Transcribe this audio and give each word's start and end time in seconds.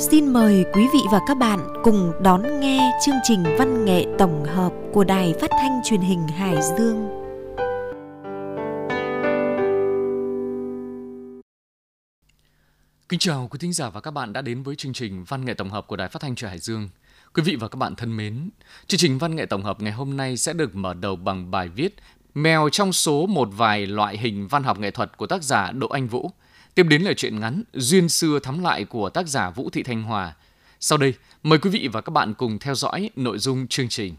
Xin 0.00 0.32
mời 0.32 0.64
quý 0.72 0.86
vị 0.92 0.98
và 1.12 1.20
các 1.26 1.36
bạn 1.36 1.60
cùng 1.84 2.12
đón 2.22 2.60
nghe 2.60 2.98
chương 3.06 3.14
trình 3.22 3.42
văn 3.58 3.84
nghệ 3.84 4.06
tổng 4.18 4.44
hợp 4.44 4.72
của 4.92 5.04
Đài 5.04 5.34
Phát 5.40 5.50
thanh 5.50 5.80
Truyền 5.84 6.00
hình 6.00 6.28
Hải 6.28 6.56
Dương. 6.78 7.08
Kính 13.08 13.18
chào 13.18 13.48
quý 13.50 13.58
thính 13.58 13.72
giả 13.72 13.90
và 13.90 14.00
các 14.00 14.10
bạn 14.10 14.32
đã 14.32 14.42
đến 14.42 14.62
với 14.62 14.76
chương 14.76 14.92
trình 14.92 15.24
văn 15.24 15.44
nghệ 15.44 15.54
tổng 15.54 15.70
hợp 15.70 15.86
của 15.86 15.96
Đài 15.96 16.08
Phát 16.08 16.22
thanh 16.22 16.34
Truyền 16.34 16.48
Hải 16.48 16.58
Dương. 16.58 16.88
Quý 17.34 17.42
vị 17.42 17.56
và 17.56 17.68
các 17.68 17.76
bạn 17.76 17.94
thân 17.96 18.16
mến, 18.16 18.50
chương 18.86 18.98
trình 18.98 19.18
văn 19.18 19.36
nghệ 19.36 19.46
tổng 19.46 19.62
hợp 19.62 19.80
ngày 19.80 19.92
hôm 19.92 20.16
nay 20.16 20.36
sẽ 20.36 20.52
được 20.52 20.74
mở 20.74 20.94
đầu 20.94 21.16
bằng 21.16 21.50
bài 21.50 21.68
viết 21.68 21.96
Mèo 22.34 22.68
trong 22.72 22.92
số 22.92 23.26
một 23.26 23.48
vài 23.52 23.86
loại 23.86 24.18
hình 24.18 24.48
văn 24.48 24.62
học 24.62 24.78
nghệ 24.78 24.90
thuật 24.90 25.16
của 25.16 25.26
tác 25.26 25.42
giả 25.42 25.72
Đỗ 25.72 25.88
Anh 25.88 26.06
Vũ. 26.06 26.30
Tiếp 26.74 26.86
đến 26.88 27.02
là 27.02 27.12
chuyện 27.16 27.40
ngắn 27.40 27.62
Duyên 27.72 28.08
xưa 28.08 28.38
thắm 28.38 28.62
lại 28.62 28.84
của 28.84 29.10
tác 29.10 29.28
giả 29.28 29.50
Vũ 29.50 29.70
Thị 29.70 29.82
Thanh 29.82 30.02
Hòa. 30.02 30.34
Sau 30.80 30.98
đây, 30.98 31.14
mời 31.42 31.58
quý 31.58 31.70
vị 31.70 31.88
và 31.92 32.00
các 32.00 32.10
bạn 32.10 32.34
cùng 32.34 32.58
theo 32.58 32.74
dõi 32.74 33.10
nội 33.16 33.38
dung 33.38 33.66
chương 33.66 33.88
trình. 33.88 34.14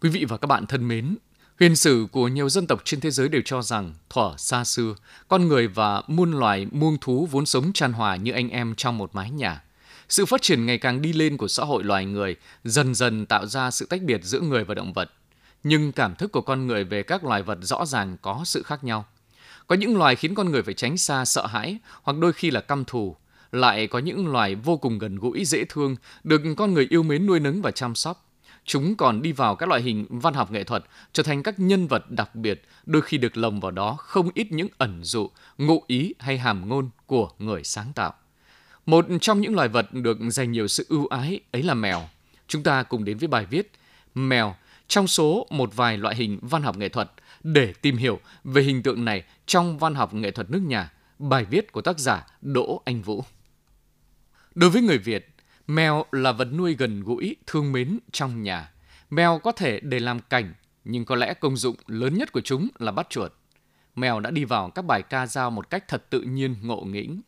Quý 0.00 0.10
vị 0.10 0.24
và 0.24 0.36
các 0.36 0.46
bạn 0.46 0.66
thân 0.66 0.88
mến, 0.88 1.16
huyền 1.58 1.76
sử 1.76 2.06
của 2.12 2.28
nhiều 2.28 2.48
dân 2.48 2.66
tộc 2.66 2.82
trên 2.84 3.00
thế 3.00 3.10
giới 3.10 3.28
đều 3.28 3.42
cho 3.44 3.62
rằng 3.62 3.94
thuở 4.10 4.34
xa 4.38 4.64
xưa, 4.64 4.94
con 5.28 5.48
người 5.48 5.68
và 5.68 6.02
muôn 6.06 6.32
loài 6.32 6.66
muông 6.70 6.98
thú 7.00 7.28
vốn 7.30 7.46
sống 7.46 7.72
tràn 7.72 7.92
hòa 7.92 8.16
như 8.16 8.32
anh 8.32 8.48
em 8.48 8.74
trong 8.74 8.98
một 8.98 9.14
mái 9.14 9.30
nhà. 9.30 9.62
Sự 10.08 10.26
phát 10.26 10.42
triển 10.42 10.66
ngày 10.66 10.78
càng 10.78 11.02
đi 11.02 11.12
lên 11.12 11.36
của 11.36 11.48
xã 11.48 11.64
hội 11.64 11.84
loài 11.84 12.04
người 12.04 12.36
dần 12.64 12.94
dần 12.94 13.26
tạo 13.26 13.46
ra 13.46 13.70
sự 13.70 13.86
tách 13.86 14.02
biệt 14.02 14.24
giữa 14.24 14.40
người 14.40 14.64
và 14.64 14.74
động 14.74 14.92
vật. 14.92 15.10
Nhưng 15.64 15.92
cảm 15.92 16.14
thức 16.14 16.32
của 16.32 16.40
con 16.40 16.66
người 16.66 16.84
về 16.84 17.02
các 17.02 17.24
loài 17.24 17.42
vật 17.42 17.58
rõ 17.62 17.86
ràng 17.86 18.16
có 18.22 18.42
sự 18.44 18.62
khác 18.62 18.84
nhau. 18.84 19.06
Có 19.66 19.76
những 19.76 19.96
loài 19.96 20.16
khiến 20.16 20.34
con 20.34 20.50
người 20.50 20.62
phải 20.62 20.74
tránh 20.74 20.96
xa, 20.96 21.24
sợ 21.24 21.46
hãi 21.46 21.78
hoặc 22.02 22.18
đôi 22.18 22.32
khi 22.32 22.50
là 22.50 22.60
căm 22.60 22.84
thù. 22.84 23.16
Lại 23.52 23.86
có 23.86 23.98
những 23.98 24.28
loài 24.28 24.54
vô 24.54 24.76
cùng 24.76 24.98
gần 24.98 25.16
gũi, 25.16 25.44
dễ 25.44 25.64
thương, 25.68 25.96
được 26.24 26.42
con 26.56 26.74
người 26.74 26.86
yêu 26.90 27.02
mến 27.02 27.26
nuôi 27.26 27.40
nấng 27.40 27.62
và 27.62 27.70
chăm 27.70 27.94
sóc 27.94 28.26
Chúng 28.66 28.96
còn 28.96 29.22
đi 29.22 29.32
vào 29.32 29.56
các 29.56 29.68
loại 29.68 29.82
hình 29.82 30.06
văn 30.08 30.34
học 30.34 30.50
nghệ 30.50 30.64
thuật, 30.64 30.84
trở 31.12 31.22
thành 31.22 31.42
các 31.42 31.58
nhân 31.58 31.86
vật 31.86 32.10
đặc 32.10 32.34
biệt, 32.34 32.62
đôi 32.86 33.02
khi 33.02 33.18
được 33.18 33.36
lồng 33.36 33.60
vào 33.60 33.70
đó 33.70 33.96
không 33.98 34.30
ít 34.34 34.52
những 34.52 34.68
ẩn 34.78 35.04
dụ, 35.04 35.30
ngụ 35.58 35.84
ý 35.86 36.14
hay 36.18 36.38
hàm 36.38 36.68
ngôn 36.68 36.90
của 37.06 37.30
người 37.38 37.64
sáng 37.64 37.92
tạo. 37.92 38.14
Một 38.86 39.06
trong 39.20 39.40
những 39.40 39.54
loài 39.54 39.68
vật 39.68 39.92
được 39.92 40.18
dành 40.28 40.52
nhiều 40.52 40.68
sự 40.68 40.86
ưu 40.88 41.06
ái 41.06 41.40
ấy 41.52 41.62
là 41.62 41.74
mèo. 41.74 42.02
Chúng 42.48 42.62
ta 42.62 42.82
cùng 42.82 43.04
đến 43.04 43.18
với 43.18 43.28
bài 43.28 43.46
viết 43.50 43.72
Mèo 44.14 44.54
trong 44.88 45.06
số 45.06 45.46
một 45.50 45.76
vài 45.76 45.98
loại 45.98 46.16
hình 46.16 46.38
văn 46.42 46.62
học 46.62 46.76
nghệ 46.76 46.88
thuật 46.88 47.10
để 47.42 47.72
tìm 47.72 47.96
hiểu 47.96 48.20
về 48.44 48.62
hình 48.62 48.82
tượng 48.82 49.04
này 49.04 49.22
trong 49.46 49.78
văn 49.78 49.94
học 49.94 50.14
nghệ 50.14 50.30
thuật 50.30 50.50
nước 50.50 50.62
nhà. 50.62 50.92
Bài 51.18 51.44
viết 51.44 51.72
của 51.72 51.80
tác 51.80 51.98
giả 51.98 52.26
Đỗ 52.40 52.82
Anh 52.84 53.02
Vũ. 53.02 53.24
Đối 54.54 54.70
với 54.70 54.82
người 54.82 54.98
Việt, 54.98 55.35
Mèo 55.66 56.04
là 56.12 56.32
vật 56.32 56.48
nuôi 56.52 56.74
gần 56.74 57.02
gũi, 57.04 57.36
thương 57.46 57.72
mến 57.72 57.98
trong 58.12 58.42
nhà. 58.42 58.72
Mèo 59.10 59.38
có 59.38 59.52
thể 59.52 59.80
để 59.80 60.00
làm 60.00 60.20
cảnh, 60.20 60.54
nhưng 60.84 61.04
có 61.04 61.16
lẽ 61.16 61.34
công 61.34 61.56
dụng 61.56 61.76
lớn 61.86 62.18
nhất 62.18 62.32
của 62.32 62.40
chúng 62.40 62.68
là 62.78 62.92
bắt 62.92 63.06
chuột. 63.10 63.32
Mèo 63.94 64.20
đã 64.20 64.30
đi 64.30 64.44
vào 64.44 64.70
các 64.70 64.82
bài 64.82 65.02
ca 65.02 65.26
dao 65.26 65.50
một 65.50 65.70
cách 65.70 65.88
thật 65.88 66.10
tự 66.10 66.20
nhiên, 66.20 66.56
ngộ 66.62 66.80
nghĩnh. 66.80 67.20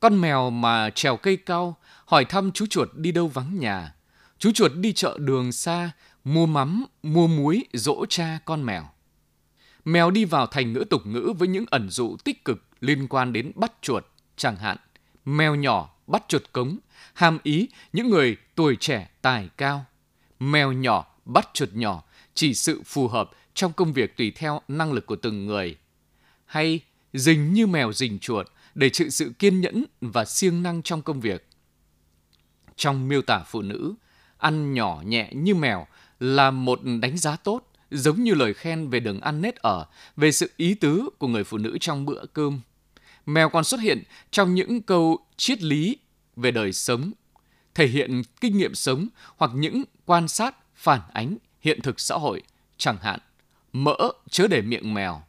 Con 0.00 0.20
mèo 0.20 0.50
mà 0.50 0.90
trèo 0.90 1.16
cây 1.16 1.36
cao, 1.36 1.76
hỏi 2.06 2.24
thăm 2.24 2.52
chú 2.52 2.66
chuột 2.66 2.88
đi 2.94 3.12
đâu 3.12 3.28
vắng 3.28 3.58
nhà. 3.58 3.94
Chú 4.38 4.50
chuột 4.52 4.72
đi 4.74 4.92
chợ 4.92 5.18
đường 5.20 5.52
xa, 5.52 5.90
mua 6.24 6.46
mắm, 6.46 6.84
mua 7.02 7.26
muối, 7.26 7.64
dỗ 7.72 8.06
cha 8.08 8.38
con 8.44 8.62
mèo. 8.62 8.84
Mèo 9.84 10.10
đi 10.10 10.24
vào 10.24 10.46
thành 10.46 10.72
ngữ 10.72 10.84
tục 10.90 11.06
ngữ 11.06 11.32
với 11.38 11.48
những 11.48 11.64
ẩn 11.70 11.90
dụ 11.90 12.16
tích 12.24 12.44
cực 12.44 12.62
liên 12.80 13.08
quan 13.08 13.32
đến 13.32 13.52
bắt 13.54 13.72
chuột, 13.80 14.04
chẳng 14.36 14.56
hạn 14.56 14.76
mèo 15.24 15.54
nhỏ 15.54 15.93
bắt 16.06 16.24
chuột 16.28 16.42
cống, 16.52 16.78
hàm 17.14 17.38
ý 17.42 17.68
những 17.92 18.10
người 18.10 18.36
tuổi 18.54 18.76
trẻ 18.80 19.10
tài 19.22 19.48
cao. 19.56 19.84
Mèo 20.40 20.72
nhỏ 20.72 21.16
bắt 21.24 21.48
chuột 21.52 21.68
nhỏ 21.72 22.02
chỉ 22.34 22.54
sự 22.54 22.82
phù 22.84 23.08
hợp 23.08 23.30
trong 23.54 23.72
công 23.72 23.92
việc 23.92 24.16
tùy 24.16 24.32
theo 24.36 24.60
năng 24.68 24.92
lực 24.92 25.06
của 25.06 25.16
từng 25.16 25.46
người. 25.46 25.76
Hay 26.44 26.80
dình 27.12 27.52
như 27.52 27.66
mèo 27.66 27.92
dình 27.92 28.18
chuột 28.18 28.46
để 28.74 28.90
chịu 28.90 29.10
sự 29.10 29.32
kiên 29.38 29.60
nhẫn 29.60 29.84
và 30.00 30.24
siêng 30.24 30.62
năng 30.62 30.82
trong 30.82 31.02
công 31.02 31.20
việc. 31.20 31.46
Trong 32.76 33.08
miêu 33.08 33.22
tả 33.22 33.42
phụ 33.46 33.62
nữ, 33.62 33.94
ăn 34.38 34.74
nhỏ 34.74 35.02
nhẹ 35.06 35.30
như 35.34 35.54
mèo 35.54 35.86
là 36.20 36.50
một 36.50 36.80
đánh 37.00 37.18
giá 37.18 37.36
tốt, 37.36 37.72
giống 37.90 38.22
như 38.22 38.34
lời 38.34 38.54
khen 38.54 38.88
về 38.88 39.00
đường 39.00 39.20
ăn 39.20 39.42
nết 39.42 39.56
ở, 39.56 39.86
về 40.16 40.32
sự 40.32 40.50
ý 40.56 40.74
tứ 40.74 41.08
của 41.18 41.28
người 41.28 41.44
phụ 41.44 41.58
nữ 41.58 41.78
trong 41.80 42.06
bữa 42.06 42.26
cơm. 42.32 42.60
Mèo 43.26 43.48
còn 43.48 43.64
xuất 43.64 43.80
hiện 43.80 44.02
trong 44.30 44.54
những 44.54 44.82
câu 44.82 45.18
triết 45.36 45.62
lý 45.62 45.96
về 46.36 46.50
đời 46.50 46.72
sống, 46.72 47.12
thể 47.74 47.86
hiện 47.86 48.22
kinh 48.40 48.56
nghiệm 48.56 48.74
sống 48.74 49.08
hoặc 49.36 49.50
những 49.54 49.84
quan 50.06 50.28
sát 50.28 50.56
phản 50.76 51.00
ánh 51.12 51.36
hiện 51.60 51.80
thực 51.80 52.00
xã 52.00 52.14
hội, 52.14 52.42
chẳng 52.76 52.98
hạn 53.02 53.20
mỡ 53.72 53.96
chớ 54.30 54.46
để 54.48 54.62
miệng 54.62 54.94
mèo, 54.94 55.22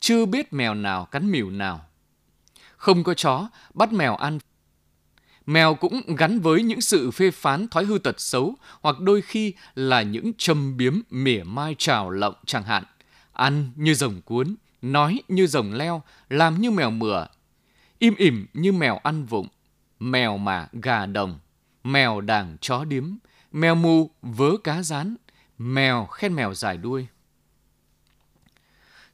chưa 0.00 0.26
biết 0.26 0.52
mèo 0.52 0.74
nào 0.74 1.04
cắn 1.04 1.30
mỉu 1.30 1.50
nào. 1.50 1.86
Không 2.76 3.04
có 3.04 3.14
chó 3.14 3.48
bắt 3.74 3.92
mèo 3.92 4.16
ăn. 4.16 4.38
Mèo 5.46 5.74
cũng 5.74 6.00
gắn 6.16 6.40
với 6.40 6.62
những 6.62 6.80
sự 6.80 7.10
phê 7.10 7.30
phán 7.30 7.68
thói 7.68 7.84
hư 7.84 7.98
tật 7.98 8.20
xấu 8.20 8.54
hoặc 8.80 9.00
đôi 9.00 9.22
khi 9.22 9.54
là 9.74 10.02
những 10.02 10.32
châm 10.38 10.76
biếm 10.76 11.00
mỉa 11.10 11.42
mai 11.42 11.74
trào 11.78 12.10
lộng 12.10 12.34
chẳng 12.46 12.64
hạn. 12.64 12.84
Ăn 13.32 13.70
như 13.76 13.94
rồng 13.94 14.22
cuốn, 14.22 14.54
nói 14.92 15.22
như 15.28 15.46
rồng 15.46 15.72
leo, 15.72 16.02
làm 16.28 16.60
như 16.60 16.70
mèo 16.70 16.90
mửa, 16.90 17.26
im 17.98 18.14
ỉm 18.16 18.46
như 18.52 18.72
mèo 18.72 18.98
ăn 18.98 19.24
vụng, 19.24 19.48
mèo 19.98 20.38
mà 20.38 20.68
gà 20.72 21.06
đồng, 21.06 21.38
mèo 21.84 22.20
đàng 22.20 22.56
chó 22.60 22.84
điếm, 22.84 23.04
mèo 23.52 23.74
mù 23.74 24.10
vớ 24.22 24.50
cá 24.64 24.82
rán, 24.82 25.16
mèo 25.58 26.06
khen 26.06 26.34
mèo 26.34 26.54
dài 26.54 26.76
đuôi. 26.76 27.06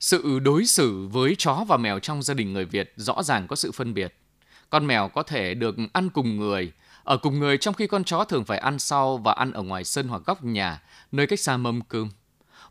Sự 0.00 0.38
đối 0.38 0.66
xử 0.66 1.06
với 1.06 1.34
chó 1.38 1.65
và 1.69 1.77
mèo 1.77 1.99
trong 1.99 2.22
gia 2.22 2.34
đình 2.34 2.53
người 2.53 2.65
Việt 2.65 2.93
rõ 2.97 3.22
ràng 3.22 3.47
có 3.47 3.56
sự 3.56 3.72
phân 3.72 3.94
biệt. 3.94 4.15
Con 4.71 4.87
mèo 4.87 5.09
có 5.09 5.22
thể 5.22 5.55
được 5.55 5.77
ăn 5.93 6.11
cùng 6.11 6.37
người, 6.37 6.72
ở 7.05 7.16
cùng 7.16 7.38
người 7.38 7.59
trong 7.59 7.75
khi 7.75 7.87
con 7.87 8.05
chó 8.05 8.25
thường 8.25 8.44
phải 8.44 8.59
ăn 8.59 8.78
sau 8.78 9.16
và 9.16 9.32
ăn 9.32 9.53
ở 9.53 9.62
ngoài 9.62 9.84
sân 9.84 10.09
hoặc 10.09 10.22
góc 10.27 10.44
nhà, 10.44 10.82
nơi 11.12 11.27
cách 11.27 11.41
xa 11.41 11.56
mâm 11.56 11.81
cơm. 11.81 12.11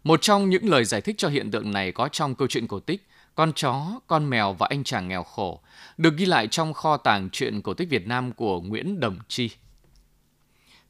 Một 0.03 0.22
trong 0.22 0.50
những 0.50 0.69
lời 0.69 0.85
giải 0.85 1.01
thích 1.01 1.16
cho 1.17 1.28
hiện 1.28 1.51
tượng 1.51 1.72
này 1.72 1.91
có 1.91 2.07
trong 2.07 2.35
câu 2.35 2.47
chuyện 2.47 2.67
cổ 2.67 2.79
tích 2.79 3.07
Con 3.35 3.53
chó, 3.53 4.00
con 4.07 4.29
mèo 4.29 4.53
và 4.53 4.67
anh 4.69 4.84
chàng 4.84 5.07
nghèo 5.07 5.23
khổ 5.23 5.62
được 5.97 6.17
ghi 6.17 6.25
lại 6.25 6.47
trong 6.47 6.73
kho 6.73 6.97
tàng 6.97 7.29
truyện 7.29 7.62
cổ 7.62 7.73
tích 7.73 7.89
Việt 7.89 8.07
Nam 8.07 8.31
của 8.31 8.61
Nguyễn 8.61 9.00
Đồng 9.00 9.17
Chi. 9.28 9.50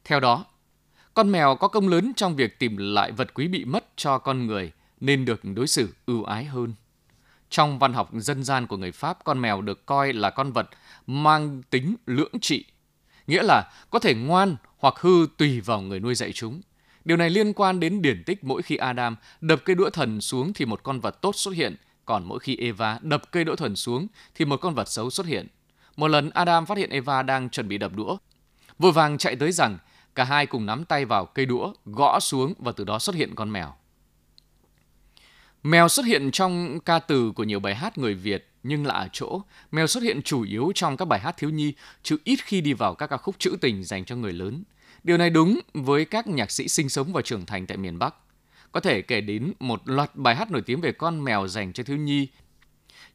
Theo 0.04 0.20
đó, 0.20 0.44
con 1.14 1.32
mèo 1.32 1.56
có 1.56 1.68
công 1.68 1.88
lớn 1.88 2.12
trong 2.16 2.36
việc 2.36 2.58
tìm 2.58 2.76
lại 2.76 3.12
vật 3.12 3.34
quý 3.34 3.48
bị 3.48 3.64
mất 3.64 3.84
cho 3.96 4.18
con 4.18 4.46
người 4.46 4.72
nên 5.00 5.24
được 5.24 5.40
đối 5.44 5.66
xử 5.66 5.94
ưu 6.06 6.24
ái 6.24 6.44
hơn. 6.44 6.74
Trong 7.50 7.78
văn 7.78 7.92
học 7.92 8.10
dân 8.12 8.44
gian 8.44 8.66
của 8.66 8.76
người 8.76 8.92
Pháp, 8.92 9.24
con 9.24 9.40
mèo 9.40 9.62
được 9.62 9.86
coi 9.86 10.12
là 10.12 10.30
con 10.30 10.52
vật 10.52 10.68
mang 11.06 11.62
tính 11.70 11.94
lưỡng 12.06 12.40
trị, 12.40 12.64
nghĩa 13.26 13.42
là 13.42 13.72
có 13.90 13.98
thể 13.98 14.14
ngoan 14.14 14.56
hoặc 14.78 14.94
hư 14.96 15.26
tùy 15.36 15.60
vào 15.60 15.80
người 15.80 16.00
nuôi 16.00 16.14
dạy 16.14 16.32
chúng. 16.32 16.60
Điều 17.04 17.16
này 17.16 17.30
liên 17.30 17.52
quan 17.52 17.80
đến 17.80 18.02
điển 18.02 18.24
tích 18.24 18.44
mỗi 18.44 18.62
khi 18.62 18.76
Adam 18.76 19.16
đập 19.40 19.60
cây 19.64 19.76
đũa 19.76 19.90
thần 19.90 20.20
xuống 20.20 20.52
thì 20.52 20.64
một 20.64 20.82
con 20.82 21.00
vật 21.00 21.22
tốt 21.22 21.36
xuất 21.36 21.54
hiện, 21.54 21.76
còn 22.04 22.24
mỗi 22.24 22.38
khi 22.38 22.56
Eva 22.56 22.98
đập 23.02 23.22
cây 23.32 23.44
đũa 23.44 23.56
thần 23.56 23.76
xuống 23.76 24.06
thì 24.34 24.44
một 24.44 24.60
con 24.60 24.74
vật 24.74 24.88
xấu 24.88 25.10
xuất 25.10 25.26
hiện. 25.26 25.46
Một 25.96 26.08
lần 26.08 26.30
Adam 26.30 26.66
phát 26.66 26.78
hiện 26.78 26.90
Eva 26.90 27.22
đang 27.22 27.50
chuẩn 27.50 27.68
bị 27.68 27.78
đập 27.78 27.92
đũa. 27.94 28.16
Vội 28.78 28.92
vàng 28.92 29.18
chạy 29.18 29.36
tới 29.36 29.52
rằng 29.52 29.78
cả 30.14 30.24
hai 30.24 30.46
cùng 30.46 30.66
nắm 30.66 30.84
tay 30.84 31.04
vào 31.04 31.26
cây 31.26 31.46
đũa, 31.46 31.72
gõ 31.84 32.20
xuống 32.20 32.54
và 32.58 32.72
từ 32.72 32.84
đó 32.84 32.98
xuất 32.98 33.16
hiện 33.16 33.34
con 33.34 33.52
mèo. 33.52 33.74
Mèo 35.62 35.88
xuất 35.88 36.06
hiện 36.06 36.30
trong 36.30 36.80
ca 36.80 36.98
từ 36.98 37.32
của 37.32 37.44
nhiều 37.44 37.60
bài 37.60 37.74
hát 37.74 37.98
người 37.98 38.14
Việt 38.14 38.48
nhưng 38.62 38.86
lạ 38.86 38.94
ở 38.94 39.08
chỗ, 39.12 39.42
mèo 39.72 39.86
xuất 39.86 40.02
hiện 40.02 40.22
chủ 40.22 40.42
yếu 40.42 40.72
trong 40.74 40.96
các 40.96 41.04
bài 41.04 41.20
hát 41.20 41.36
thiếu 41.36 41.50
nhi 41.50 41.74
chứ 42.02 42.16
ít 42.24 42.38
khi 42.44 42.60
đi 42.60 42.72
vào 42.72 42.94
các 42.94 43.06
ca 43.06 43.16
khúc 43.16 43.38
trữ 43.38 43.56
tình 43.60 43.84
dành 43.84 44.04
cho 44.04 44.16
người 44.16 44.32
lớn. 44.32 44.62
Điều 45.04 45.16
này 45.16 45.30
đúng 45.30 45.60
với 45.74 46.04
các 46.04 46.26
nhạc 46.26 46.50
sĩ 46.50 46.68
sinh 46.68 46.88
sống 46.88 47.12
và 47.12 47.22
trưởng 47.22 47.46
thành 47.46 47.66
tại 47.66 47.76
miền 47.76 47.98
Bắc. 47.98 48.14
Có 48.72 48.80
thể 48.80 49.02
kể 49.02 49.20
đến 49.20 49.52
một 49.60 49.82
loạt 49.84 50.16
bài 50.16 50.36
hát 50.36 50.50
nổi 50.50 50.62
tiếng 50.62 50.80
về 50.80 50.92
con 50.92 51.24
mèo 51.24 51.48
dành 51.48 51.72
cho 51.72 51.84
thiếu 51.84 51.96
nhi 51.96 52.28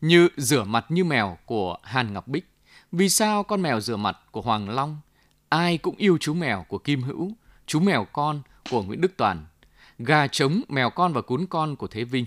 như 0.02 0.30
Rửa 0.38 0.64
mặt 0.64 0.86
như 0.90 1.04
mèo 1.04 1.38
của 1.46 1.78
Hàn 1.84 2.14
Ngọc 2.14 2.28
Bích, 2.28 2.50
Vì 2.92 3.10
sao 3.10 3.44
con 3.44 3.62
mèo 3.62 3.80
rửa 3.80 3.96
mặt 3.96 4.18
của 4.32 4.42
Hoàng 4.42 4.70
Long, 4.70 4.98
Ai 5.50 5.78
cũng 5.78 5.96
yêu 5.98 6.18
chú 6.22 6.34
mèo 6.34 6.66
của 6.68 6.78
Kim 6.78 7.02
Hữu, 7.02 7.32
Chú 7.66 7.80
mèo 7.80 8.06
con 8.06 8.42
của 8.70 8.84
Nguyễn 8.84 9.02
Đức 9.02 9.12
Toàn, 9.18 9.46
Gà 10.00 10.28
trống, 10.28 10.62
mèo 10.68 10.90
con 10.90 11.14
và 11.14 11.22
cún 11.22 11.46
con 11.46 11.76
của 11.76 11.88
Thế 11.88 12.04
Vinh. 12.04 12.26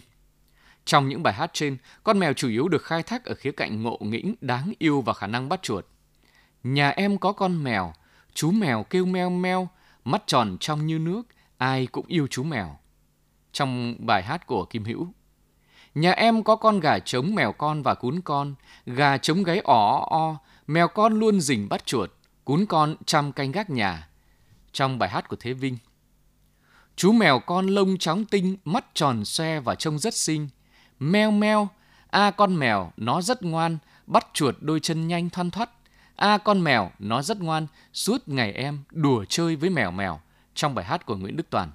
Trong 0.84 1.08
những 1.08 1.22
bài 1.22 1.34
hát 1.34 1.50
trên, 1.52 1.76
con 2.04 2.18
mèo 2.18 2.32
chủ 2.32 2.48
yếu 2.48 2.68
được 2.68 2.82
khai 2.82 3.02
thác 3.02 3.24
ở 3.24 3.34
khía 3.34 3.52
cạnh 3.52 3.82
ngộ 3.82 3.98
nghĩnh, 4.00 4.34
đáng 4.40 4.72
yêu 4.78 5.00
và 5.00 5.12
khả 5.12 5.26
năng 5.26 5.48
bắt 5.48 5.62
chuột. 5.62 5.86
Nhà 6.62 6.90
em 6.90 7.18
có 7.18 7.32
con 7.32 7.64
mèo, 7.64 7.92
chú 8.34 8.50
mèo 8.50 8.82
kêu 8.82 9.06
meo 9.06 9.30
meo, 9.30 9.68
mắt 10.04 10.22
tròn 10.26 10.56
trong 10.60 10.86
như 10.86 10.98
nước, 10.98 11.22
ai 11.58 11.86
cũng 11.86 12.06
yêu 12.06 12.26
chú 12.30 12.42
mèo. 12.42 12.78
Trong 13.52 13.96
bài 13.98 14.22
hát 14.22 14.46
của 14.46 14.64
Kim 14.64 14.84
Hữu. 14.84 15.08
Nhà 15.94 16.12
em 16.12 16.42
có 16.42 16.56
con 16.56 16.80
gà 16.80 16.98
trống 16.98 17.34
mèo 17.34 17.52
con 17.52 17.82
và 17.82 17.94
cún 17.94 18.20
con, 18.20 18.54
gà 18.86 19.18
trống 19.18 19.42
gáy 19.42 19.60
ỏ 19.64 20.06
o, 20.10 20.36
mèo 20.66 20.88
con 20.88 21.18
luôn 21.18 21.40
rình 21.40 21.68
bắt 21.68 21.86
chuột, 21.86 22.10
cún 22.44 22.66
con 22.66 22.96
chăm 23.06 23.32
canh 23.32 23.52
gác 23.52 23.70
nhà. 23.70 24.08
Trong 24.72 24.98
bài 24.98 25.08
hát 25.08 25.28
của 25.28 25.36
Thế 25.40 25.52
Vinh. 25.52 25.78
Chú 26.96 27.12
mèo 27.12 27.38
con 27.38 27.66
lông 27.66 27.98
trắng 27.98 28.24
tinh, 28.24 28.56
mắt 28.64 28.84
tròn 28.94 29.24
xoe 29.24 29.60
và 29.60 29.74
trông 29.74 29.98
rất 29.98 30.14
xinh. 30.14 30.48
Meo 30.98 31.30
meo, 31.30 31.68
a 32.10 32.30
con 32.30 32.56
mèo, 32.56 32.92
nó 32.96 33.22
rất 33.22 33.42
ngoan, 33.42 33.78
bắt 34.06 34.26
chuột 34.32 34.54
đôi 34.60 34.80
chân 34.80 35.08
nhanh 35.08 35.30
thoăn 35.30 35.50
thoắt. 35.50 35.70
A 36.20 36.38
con 36.38 36.64
mèo, 36.64 36.90
nó 36.98 37.22
rất 37.22 37.40
ngoan, 37.40 37.66
suốt 37.92 38.28
ngày 38.28 38.52
em 38.52 38.78
đùa 38.90 39.24
chơi 39.28 39.56
với 39.56 39.70
mèo 39.70 39.90
mèo 39.90 40.20
trong 40.54 40.74
bài 40.74 40.84
hát 40.84 41.06
của 41.06 41.16
Nguyễn 41.16 41.36
Đức 41.36 41.50
Toàn. 41.50 41.70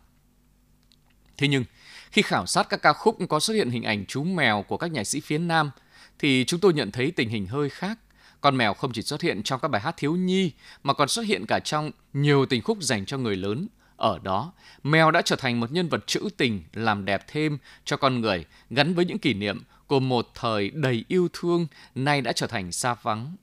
Thế 1.37 1.47
nhưng, 1.47 1.63
khi 2.11 2.21
khảo 2.21 2.45
sát 2.45 2.69
các 2.69 2.81
ca 2.81 2.93
khúc 2.93 3.17
có 3.29 3.39
xuất 3.39 3.53
hiện 3.53 3.69
hình 3.69 3.83
ảnh 3.83 4.05
chú 4.05 4.23
mèo 4.23 4.65
của 4.67 4.77
các 4.77 4.91
nhạc 4.91 5.03
sĩ 5.03 5.19
phía 5.19 5.37
Nam, 5.37 5.71
thì 6.19 6.45
chúng 6.47 6.59
tôi 6.59 6.73
nhận 6.73 6.91
thấy 6.91 7.11
tình 7.11 7.29
hình 7.29 7.45
hơi 7.47 7.69
khác. 7.69 7.99
Con 8.41 8.57
mèo 8.57 8.73
không 8.73 8.91
chỉ 8.93 9.01
xuất 9.01 9.21
hiện 9.21 9.43
trong 9.43 9.59
các 9.59 9.67
bài 9.67 9.81
hát 9.81 9.97
thiếu 9.97 10.15
nhi, 10.15 10.51
mà 10.83 10.93
còn 10.93 11.07
xuất 11.07 11.25
hiện 11.25 11.45
cả 11.45 11.59
trong 11.59 11.91
nhiều 12.13 12.45
tình 12.45 12.61
khúc 12.61 12.77
dành 12.81 13.05
cho 13.05 13.17
người 13.17 13.35
lớn. 13.35 13.67
Ở 13.97 14.19
đó, 14.23 14.53
mèo 14.83 15.11
đã 15.11 15.21
trở 15.21 15.35
thành 15.35 15.59
một 15.59 15.71
nhân 15.71 15.89
vật 15.89 16.07
trữ 16.07 16.29
tình 16.37 16.63
làm 16.73 17.05
đẹp 17.05 17.25
thêm 17.27 17.57
cho 17.85 17.97
con 17.97 18.21
người, 18.21 18.45
gắn 18.69 18.93
với 18.93 19.05
những 19.05 19.19
kỷ 19.19 19.33
niệm 19.33 19.63
của 19.87 19.99
một 19.99 20.31
thời 20.35 20.69
đầy 20.69 21.05
yêu 21.07 21.27
thương, 21.33 21.67
nay 21.95 22.21
đã 22.21 22.31
trở 22.31 22.47
thành 22.47 22.71
xa 22.71 22.95
vắng. 23.01 23.35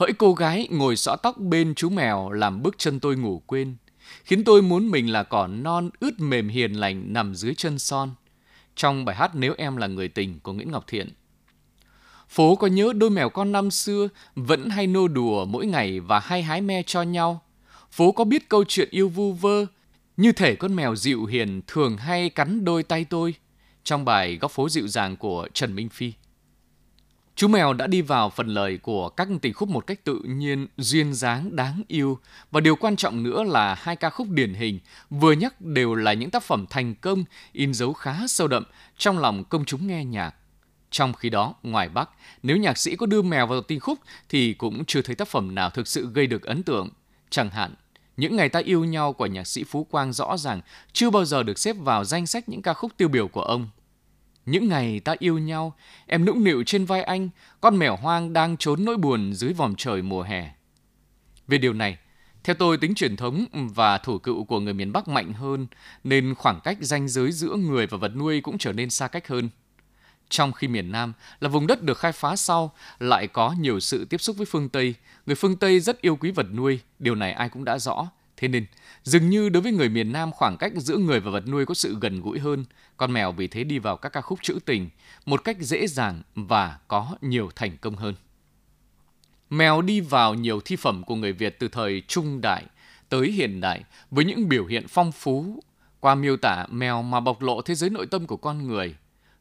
Hỡi 0.00 0.12
cô 0.12 0.34
gái 0.34 0.68
ngồi 0.70 0.96
xõa 0.96 1.16
tóc 1.16 1.38
bên 1.38 1.74
chú 1.74 1.90
mèo 1.90 2.30
làm 2.30 2.62
bước 2.62 2.74
chân 2.78 3.00
tôi 3.00 3.16
ngủ 3.16 3.42
quên, 3.46 3.76
khiến 4.24 4.44
tôi 4.44 4.62
muốn 4.62 4.90
mình 4.90 5.12
là 5.12 5.22
cỏ 5.22 5.46
non 5.46 5.90
ướt 6.00 6.20
mềm 6.20 6.48
hiền 6.48 6.72
lành 6.72 7.12
nằm 7.12 7.34
dưới 7.34 7.54
chân 7.54 7.78
son. 7.78 8.10
Trong 8.76 9.04
bài 9.04 9.16
hát 9.16 9.30
Nếu 9.34 9.54
em 9.58 9.76
là 9.76 9.86
người 9.86 10.08
tình 10.08 10.40
của 10.40 10.52
Nguyễn 10.52 10.70
Ngọc 10.70 10.84
Thiện. 10.86 11.08
Phố 12.28 12.56
có 12.56 12.66
nhớ 12.66 12.92
đôi 12.96 13.10
mèo 13.10 13.28
con 13.28 13.52
năm 13.52 13.70
xưa 13.70 14.08
vẫn 14.34 14.70
hay 14.70 14.86
nô 14.86 15.08
đùa 15.08 15.44
mỗi 15.44 15.66
ngày 15.66 16.00
và 16.00 16.18
hay 16.18 16.42
hái 16.42 16.60
me 16.60 16.82
cho 16.86 17.02
nhau. 17.02 17.42
Phố 17.90 18.12
có 18.12 18.24
biết 18.24 18.48
câu 18.48 18.64
chuyện 18.68 18.88
yêu 18.90 19.08
vu 19.08 19.32
vơ, 19.32 19.66
như 20.16 20.32
thể 20.32 20.54
con 20.54 20.76
mèo 20.76 20.96
dịu 20.96 21.24
hiền 21.24 21.60
thường 21.66 21.96
hay 21.96 22.30
cắn 22.30 22.64
đôi 22.64 22.82
tay 22.82 23.04
tôi. 23.04 23.34
Trong 23.84 24.04
bài 24.04 24.36
Góc 24.36 24.50
phố 24.50 24.68
dịu 24.68 24.88
dàng 24.88 25.16
của 25.16 25.48
Trần 25.54 25.74
Minh 25.74 25.88
Phi. 25.88 26.12
Chú 27.40 27.48
mèo 27.48 27.72
đã 27.72 27.86
đi 27.86 28.02
vào 28.02 28.30
phần 28.30 28.46
lời 28.46 28.78
của 28.82 29.08
các 29.08 29.28
tình 29.42 29.54
khúc 29.54 29.68
một 29.68 29.86
cách 29.86 30.04
tự 30.04 30.20
nhiên, 30.26 30.66
duyên 30.76 31.14
dáng, 31.14 31.56
đáng 31.56 31.82
yêu. 31.88 32.18
Và 32.50 32.60
điều 32.60 32.76
quan 32.76 32.96
trọng 32.96 33.22
nữa 33.22 33.42
là 33.42 33.74
hai 33.74 33.96
ca 33.96 34.10
khúc 34.10 34.28
điển 34.30 34.54
hình 34.54 34.78
vừa 35.10 35.32
nhắc 35.32 35.60
đều 35.60 35.94
là 35.94 36.12
những 36.12 36.30
tác 36.30 36.42
phẩm 36.42 36.66
thành 36.70 36.94
công, 36.94 37.24
in 37.52 37.74
dấu 37.74 37.92
khá 37.92 38.16
sâu 38.26 38.48
đậm 38.48 38.64
trong 38.98 39.18
lòng 39.18 39.44
công 39.44 39.64
chúng 39.64 39.86
nghe 39.86 40.04
nhạc. 40.04 40.34
Trong 40.90 41.12
khi 41.12 41.30
đó, 41.30 41.54
ngoài 41.62 41.88
Bắc, 41.88 42.10
nếu 42.42 42.56
nhạc 42.56 42.78
sĩ 42.78 42.96
có 42.96 43.06
đưa 43.06 43.22
mèo 43.22 43.46
vào 43.46 43.60
tình 43.60 43.80
khúc 43.80 43.98
thì 44.28 44.54
cũng 44.54 44.84
chưa 44.84 45.02
thấy 45.02 45.14
tác 45.14 45.28
phẩm 45.28 45.54
nào 45.54 45.70
thực 45.70 45.88
sự 45.88 46.10
gây 46.12 46.26
được 46.26 46.42
ấn 46.42 46.62
tượng. 46.62 46.88
Chẳng 47.30 47.50
hạn, 47.50 47.74
những 48.16 48.36
ngày 48.36 48.48
ta 48.48 48.60
yêu 48.60 48.84
nhau 48.84 49.12
của 49.12 49.26
nhạc 49.26 49.46
sĩ 49.46 49.64
Phú 49.64 49.84
Quang 49.84 50.12
rõ 50.12 50.36
ràng 50.36 50.60
chưa 50.92 51.10
bao 51.10 51.24
giờ 51.24 51.42
được 51.42 51.58
xếp 51.58 51.76
vào 51.78 52.04
danh 52.04 52.26
sách 52.26 52.48
những 52.48 52.62
ca 52.62 52.74
khúc 52.74 52.92
tiêu 52.96 53.08
biểu 53.08 53.28
của 53.28 53.42
ông. 53.42 53.68
Những 54.46 54.68
ngày 54.68 55.00
ta 55.00 55.14
yêu 55.18 55.38
nhau, 55.38 55.74
em 56.06 56.24
nũng 56.24 56.44
nịu 56.44 56.62
trên 56.66 56.84
vai 56.84 57.02
anh, 57.02 57.28
con 57.60 57.76
mèo 57.76 57.96
hoang 57.96 58.32
đang 58.32 58.56
trốn 58.56 58.84
nỗi 58.84 58.96
buồn 58.96 59.34
dưới 59.34 59.52
vòm 59.52 59.74
trời 59.74 60.02
mùa 60.02 60.22
hè. 60.22 60.50
Về 61.48 61.58
điều 61.58 61.72
này, 61.72 61.98
theo 62.44 62.54
tôi 62.54 62.76
tính 62.76 62.94
truyền 62.94 63.16
thống 63.16 63.44
và 63.52 63.98
thủ 63.98 64.18
cựu 64.18 64.44
của 64.44 64.60
người 64.60 64.74
miền 64.74 64.92
Bắc 64.92 65.08
mạnh 65.08 65.32
hơn, 65.32 65.66
nên 66.04 66.34
khoảng 66.34 66.60
cách 66.60 66.78
ranh 66.80 67.08
giới 67.08 67.32
giữa 67.32 67.56
người 67.56 67.86
và 67.86 67.98
vật 67.98 68.16
nuôi 68.16 68.40
cũng 68.40 68.58
trở 68.58 68.72
nên 68.72 68.90
xa 68.90 69.08
cách 69.08 69.28
hơn. 69.28 69.48
Trong 70.28 70.52
khi 70.52 70.68
miền 70.68 70.92
Nam 70.92 71.12
là 71.40 71.48
vùng 71.48 71.66
đất 71.66 71.82
được 71.82 71.98
khai 71.98 72.12
phá 72.12 72.36
sau, 72.36 72.72
lại 72.98 73.26
có 73.26 73.54
nhiều 73.58 73.80
sự 73.80 74.04
tiếp 74.04 74.20
xúc 74.20 74.36
với 74.36 74.46
phương 74.46 74.68
Tây, 74.68 74.94
người 75.26 75.36
phương 75.36 75.56
Tây 75.56 75.80
rất 75.80 76.00
yêu 76.00 76.16
quý 76.16 76.30
vật 76.30 76.46
nuôi, 76.54 76.80
điều 76.98 77.14
này 77.14 77.32
ai 77.32 77.48
cũng 77.48 77.64
đã 77.64 77.78
rõ. 77.78 78.10
Thế 78.40 78.48
nên, 78.48 78.66
dường 79.02 79.30
như 79.30 79.48
đối 79.48 79.62
với 79.62 79.72
người 79.72 79.88
miền 79.88 80.12
Nam 80.12 80.32
khoảng 80.32 80.56
cách 80.56 80.72
giữa 80.76 80.96
người 80.96 81.20
và 81.20 81.30
vật 81.30 81.48
nuôi 81.48 81.66
có 81.66 81.74
sự 81.74 81.96
gần 82.00 82.20
gũi 82.20 82.38
hơn, 82.38 82.64
con 82.96 83.12
mèo 83.12 83.32
vì 83.32 83.46
thế 83.46 83.64
đi 83.64 83.78
vào 83.78 83.96
các 83.96 84.08
ca 84.08 84.20
khúc 84.20 84.38
trữ 84.42 84.58
tình 84.64 84.90
một 85.26 85.44
cách 85.44 85.56
dễ 85.60 85.86
dàng 85.86 86.22
và 86.34 86.78
có 86.88 87.16
nhiều 87.20 87.50
thành 87.56 87.76
công 87.80 87.96
hơn. 87.96 88.14
Mèo 89.50 89.82
đi 89.82 90.00
vào 90.00 90.34
nhiều 90.34 90.60
thi 90.60 90.76
phẩm 90.76 91.02
của 91.04 91.14
người 91.14 91.32
Việt 91.32 91.58
từ 91.58 91.68
thời 91.68 92.02
trung 92.08 92.40
đại 92.40 92.64
tới 93.08 93.30
hiện 93.30 93.60
đại 93.60 93.84
với 94.10 94.24
những 94.24 94.48
biểu 94.48 94.66
hiện 94.66 94.88
phong 94.88 95.12
phú. 95.12 95.62
Qua 96.00 96.14
miêu 96.14 96.36
tả 96.36 96.66
mèo 96.70 97.02
mà 97.02 97.20
bộc 97.20 97.42
lộ 97.42 97.62
thế 97.62 97.74
giới 97.74 97.90
nội 97.90 98.06
tâm 98.06 98.26
của 98.26 98.36
con 98.36 98.66
người, 98.66 98.94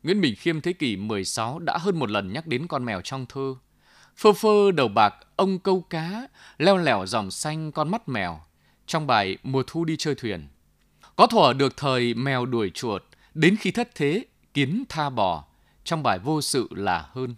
Nguyễn 0.03 0.21
Bình 0.21 0.35
Khiêm 0.35 0.61
thế 0.61 0.73
kỷ 0.73 0.95
16 0.95 1.59
đã 1.59 1.77
hơn 1.77 1.99
một 1.99 2.09
lần 2.09 2.33
nhắc 2.33 2.47
đến 2.47 2.67
con 2.67 2.85
mèo 2.85 3.01
trong 3.01 3.25
thơ. 3.25 3.55
Phơ 4.17 4.33
phơ 4.33 4.71
đầu 4.71 4.87
bạc, 4.87 5.15
ông 5.35 5.59
câu 5.59 5.81
cá, 5.81 6.27
leo 6.57 6.77
lẻo 6.77 7.05
dòng 7.05 7.31
xanh 7.31 7.71
con 7.71 7.91
mắt 7.91 8.09
mèo, 8.09 8.39
trong 8.89 9.07
bài 9.07 9.37
Mùa 9.43 9.63
thu 9.67 9.85
đi 9.85 9.97
chơi 9.97 10.15
thuyền. 10.15 10.47
Có 11.15 11.27
thuở 11.27 11.53
được 11.53 11.77
thời 11.77 12.13
mèo 12.13 12.45
đuổi 12.45 12.71
chuột, 12.73 13.03
đến 13.33 13.55
khi 13.59 13.71
thất 13.71 13.95
thế, 13.95 14.25
kiến 14.53 14.83
tha 14.89 15.09
bò, 15.09 15.45
trong 15.83 16.03
bài 16.03 16.19
vô 16.19 16.41
sự 16.41 16.67
là 16.71 17.09
hơn. 17.11 17.35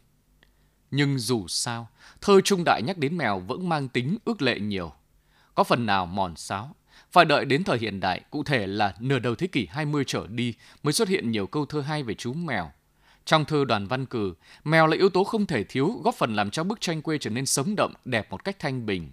Nhưng 0.92 1.20
dù 1.20 1.48
sao, 1.48 1.88
thơ 2.22 2.42
trung 2.42 2.64
đại 2.64 2.82
nhắc 2.82 2.98
đến 2.98 3.18
mèo 3.18 3.40
vẫn 3.40 3.70
mang 3.70 3.90
tính 3.90 4.18
ước 4.26 4.42
lệ 4.42 4.60
nhiều. 4.60 4.92
Có 5.56 5.64
phần 5.64 5.86
nào 5.86 6.06
mòn 6.06 6.36
sáo, 6.36 6.76
phải 7.12 7.26
đợi 7.26 7.46
đến 7.46 7.64
thời 7.64 7.78
hiện 7.78 8.00
đại, 8.00 8.22
cụ 8.30 8.44
thể 8.44 8.68
là 8.68 8.96
nửa 9.00 9.20
đầu 9.20 9.36
thế 9.36 9.48
kỷ 9.48 9.66
20 9.66 10.04
trở 10.08 10.28
đi 10.28 10.54
mới 10.84 10.94
xuất 10.94 11.08
hiện 11.08 11.32
nhiều 11.32 11.48
câu 11.48 11.66
thơ 11.66 11.82
hay 11.82 12.04
về 12.04 12.14
chú 12.14 12.34
mèo. 12.34 12.72
Trong 13.26 13.46
thơ 13.46 13.66
đoàn 13.66 13.88
văn 13.88 14.06
cử, 14.06 14.34
mèo 14.64 14.88
là 14.88 14.98
yếu 14.98 15.10
tố 15.10 15.24
không 15.24 15.46
thể 15.46 15.64
thiếu 15.64 16.02
góp 16.04 16.16
phần 16.16 16.36
làm 16.36 16.52
cho 16.52 16.64
bức 16.64 16.82
tranh 16.82 17.02
quê 17.02 17.18
trở 17.18 17.30
nên 17.30 17.46
sống 17.46 17.76
động, 17.76 17.94
đẹp 18.06 18.32
một 18.32 18.44
cách 18.44 18.60
thanh 18.60 18.86
bình. 18.86 19.12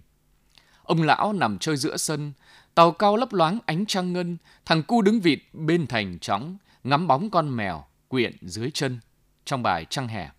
Ông 0.89 1.01
lão 1.01 1.33
nằm 1.33 1.57
chơi 1.59 1.77
giữa 1.77 1.97
sân, 1.97 2.33
tàu 2.75 2.91
cao 2.91 3.17
lấp 3.17 3.33
loáng 3.33 3.59
ánh 3.65 3.85
trăng 3.85 4.13
ngân, 4.13 4.37
thằng 4.65 4.83
cu 4.83 5.01
đứng 5.01 5.19
vịt 5.19 5.39
bên 5.53 5.87
thành 5.87 6.19
trống, 6.19 6.57
ngắm 6.83 7.07
bóng 7.07 7.29
con 7.29 7.55
mèo 7.55 7.85
quyện 8.07 8.37
dưới 8.41 8.71
chân 8.71 8.99
trong 9.45 9.63
bài 9.63 9.85
Trăng 9.89 10.07
hè. 10.07 10.29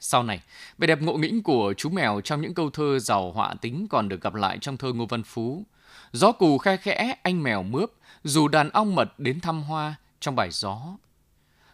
Sau 0.00 0.22
này, 0.22 0.42
vẻ 0.78 0.86
đẹp 0.86 1.02
ngộ 1.02 1.16
nghĩnh 1.16 1.42
của 1.42 1.74
chú 1.76 1.90
mèo 1.90 2.20
trong 2.20 2.40
những 2.40 2.54
câu 2.54 2.70
thơ 2.70 2.98
giàu 2.98 3.32
họa 3.32 3.54
tính 3.54 3.86
còn 3.90 4.08
được 4.08 4.20
gặp 4.20 4.34
lại 4.34 4.58
trong 4.60 4.76
thơ 4.76 4.92
Ngô 4.92 5.06
Văn 5.06 5.22
Phú. 5.22 5.64
Gió 6.12 6.32
cù 6.32 6.58
khe 6.58 6.76
khẽ, 6.76 7.16
anh 7.22 7.42
mèo 7.42 7.62
mướp, 7.62 7.92
dù 8.24 8.48
đàn 8.48 8.70
ong 8.70 8.94
mật 8.94 9.18
đến 9.18 9.40
thăm 9.40 9.62
hoa 9.62 9.94
trong 10.20 10.36
bài 10.36 10.48
Gió. 10.50 10.96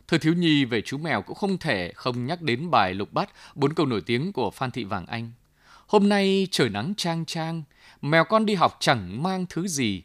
Thơ 0.09 0.19
thiếu 0.19 0.35
nhi 0.35 0.64
về 0.64 0.83
chú 0.83 0.99
mèo 0.99 1.23
cũng 1.23 1.37
không 1.37 1.59
thể 1.59 1.93
không 1.95 2.26
nhắc 2.26 2.43
đến 2.43 2.71
bài 2.71 2.95
lục 2.95 3.12
bát 3.12 3.31
bốn 3.54 3.75
câu 3.75 3.87
nổi 3.87 4.00
tiếng 4.00 4.33
của 4.33 4.50
Phan 4.50 4.71
Thị 4.71 4.85
Vàng 4.85 5.07
Anh. 5.07 5.33
Hôm 5.87 6.09
nay 6.09 6.49
trời 6.50 6.69
nắng 6.69 6.95
trang 6.97 7.25
trang, 7.25 7.62
mèo 8.03 8.25
con 8.25 8.47
đi 8.47 8.55
học 8.55 8.76
chẳng 8.81 9.23
mang 9.23 9.47
thứ 9.49 9.69
gì, 9.69 10.03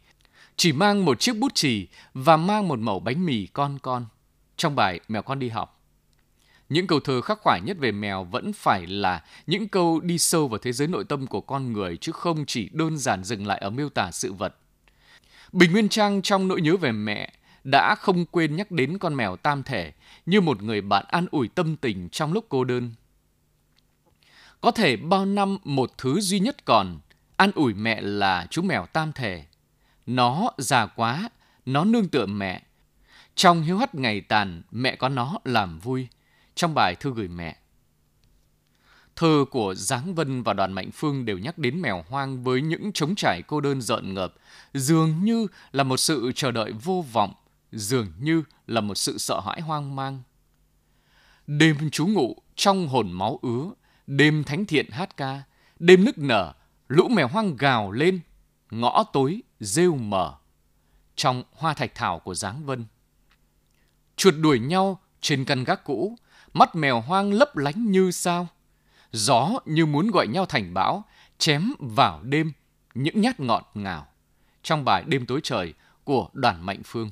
chỉ 0.55 0.71
mang 0.71 1.05
một 1.05 1.19
chiếc 1.19 1.37
bút 1.37 1.55
chì 1.55 1.87
và 2.13 2.37
mang 2.37 2.67
một 2.67 2.79
mẩu 2.79 2.99
bánh 2.99 3.25
mì 3.25 3.45
con 3.45 3.79
con. 3.81 4.05
Trong 4.57 4.75
bài 4.75 4.99
Mèo 5.07 5.21
con 5.21 5.39
đi 5.39 5.49
học. 5.49 5.79
Những 6.69 6.87
câu 6.87 6.99
thơ 6.99 7.21
khắc 7.21 7.39
khoải 7.41 7.61
nhất 7.61 7.77
về 7.79 7.91
mèo 7.91 8.23
vẫn 8.23 8.53
phải 8.53 8.87
là 8.87 9.23
những 9.47 9.67
câu 9.67 9.99
đi 9.99 10.17
sâu 10.17 10.47
vào 10.47 10.57
thế 10.57 10.71
giới 10.71 10.87
nội 10.87 11.03
tâm 11.03 11.27
của 11.27 11.41
con 11.41 11.73
người 11.73 11.97
chứ 11.97 12.11
không 12.11 12.45
chỉ 12.45 12.69
đơn 12.73 12.97
giản 12.97 13.23
dừng 13.23 13.47
lại 13.47 13.57
ở 13.57 13.69
miêu 13.69 13.89
tả 13.89 14.11
sự 14.11 14.33
vật. 14.33 14.55
Bình 15.51 15.71
Nguyên 15.71 15.89
Trang 15.89 16.21
trong 16.21 16.47
nỗi 16.47 16.61
nhớ 16.61 16.77
về 16.77 16.91
mẹ 16.91 17.33
đã 17.63 17.95
không 17.95 18.25
quên 18.25 18.55
nhắc 18.55 18.71
đến 18.71 18.97
con 18.97 19.15
mèo 19.15 19.35
tam 19.35 19.63
thể 19.63 19.91
như 20.25 20.41
một 20.41 20.63
người 20.63 20.81
bạn 20.81 21.05
an 21.07 21.25
ủi 21.31 21.47
tâm 21.47 21.75
tình 21.75 22.09
trong 22.09 22.33
lúc 22.33 22.45
cô 22.49 22.63
đơn. 22.63 22.91
Có 24.61 24.71
thể 24.71 24.95
bao 24.97 25.25
năm 25.25 25.57
một 25.63 25.91
thứ 25.97 26.19
duy 26.19 26.39
nhất 26.39 26.65
còn, 26.65 26.99
an 27.37 27.51
ủi 27.55 27.73
mẹ 27.73 28.01
là 28.01 28.47
chú 28.49 28.61
mèo 28.61 28.85
tam 28.85 29.11
thể. 29.13 29.45
Nó 30.05 30.51
già 30.57 30.85
quá, 30.85 31.29
nó 31.65 31.83
nương 31.83 32.09
tựa 32.09 32.25
mẹ. 32.25 32.61
Trong 33.35 33.61
hiếu 33.61 33.77
hắt 33.77 33.95
ngày 33.95 34.21
tàn, 34.21 34.61
mẹ 34.71 34.95
có 34.95 35.09
nó 35.09 35.37
làm 35.43 35.79
vui. 35.79 36.07
Trong 36.55 36.73
bài 36.73 36.95
thư 36.95 37.13
gửi 37.13 37.27
mẹ. 37.27 37.57
Thơ 39.15 39.45
của 39.51 39.75
Giáng 39.75 40.15
Vân 40.15 40.43
và 40.43 40.53
Đoàn 40.53 40.73
Mạnh 40.73 40.89
Phương 40.93 41.25
đều 41.25 41.37
nhắc 41.37 41.57
đến 41.57 41.81
mèo 41.81 42.03
hoang 42.09 42.43
với 42.43 42.61
những 42.61 42.91
trống 42.93 43.15
trải 43.15 43.41
cô 43.47 43.61
đơn 43.61 43.81
rợn 43.81 44.13
ngợp, 44.13 44.33
dường 44.73 45.23
như 45.23 45.47
là 45.71 45.83
một 45.83 45.97
sự 45.97 46.31
chờ 46.35 46.51
đợi 46.51 46.71
vô 46.71 47.05
vọng, 47.11 47.33
dường 47.71 48.07
như 48.19 48.43
là 48.67 48.81
một 48.81 48.95
sự 48.95 49.17
sợ 49.17 49.39
hãi 49.39 49.61
hoang 49.61 49.95
mang. 49.95 50.21
Đêm 51.47 51.89
chú 51.91 52.07
ngụ 52.07 52.35
trong 52.55 52.87
hồn 52.87 53.11
máu 53.11 53.39
ứa, 53.41 53.71
đêm 54.09 54.43
thánh 54.43 54.65
thiện 54.65 54.89
hát 54.91 55.17
ca, 55.17 55.43
đêm 55.79 56.05
nức 56.05 56.17
nở, 56.17 56.53
lũ 56.87 57.07
mèo 57.07 57.27
hoang 57.27 57.57
gào 57.57 57.91
lên, 57.91 58.19
ngõ 58.71 59.03
tối 59.13 59.41
rêu 59.59 59.95
mờ. 59.95 60.35
Trong 61.15 61.43
hoa 61.51 61.73
thạch 61.73 61.95
thảo 61.95 62.19
của 62.19 62.35
Giáng 62.35 62.65
Vân. 62.65 62.85
Chuột 64.15 64.33
đuổi 64.41 64.59
nhau, 64.59 64.99
trên 65.21 65.45
căn 65.45 65.63
gác 65.63 65.83
cũ, 65.83 66.15
mắt 66.53 66.75
mèo 66.75 67.01
hoang 67.01 67.33
lấp 67.33 67.57
lánh 67.57 67.91
như 67.91 68.11
sao. 68.11 68.47
Gió 69.11 69.59
như 69.65 69.85
muốn 69.85 70.11
gọi 70.11 70.27
nhau 70.27 70.45
thành 70.45 70.73
bão, 70.73 71.03
chém 71.37 71.73
vào 71.79 72.23
đêm 72.23 72.51
những 72.93 73.21
nhát 73.21 73.39
ngọt 73.39 73.71
ngào. 73.73 74.07
Trong 74.63 74.85
bài 74.85 75.03
Đêm 75.07 75.25
tối 75.25 75.39
trời 75.43 75.73
của 76.03 76.29
đoàn 76.33 76.65
Mạnh 76.65 76.81
Phương. 76.85 77.11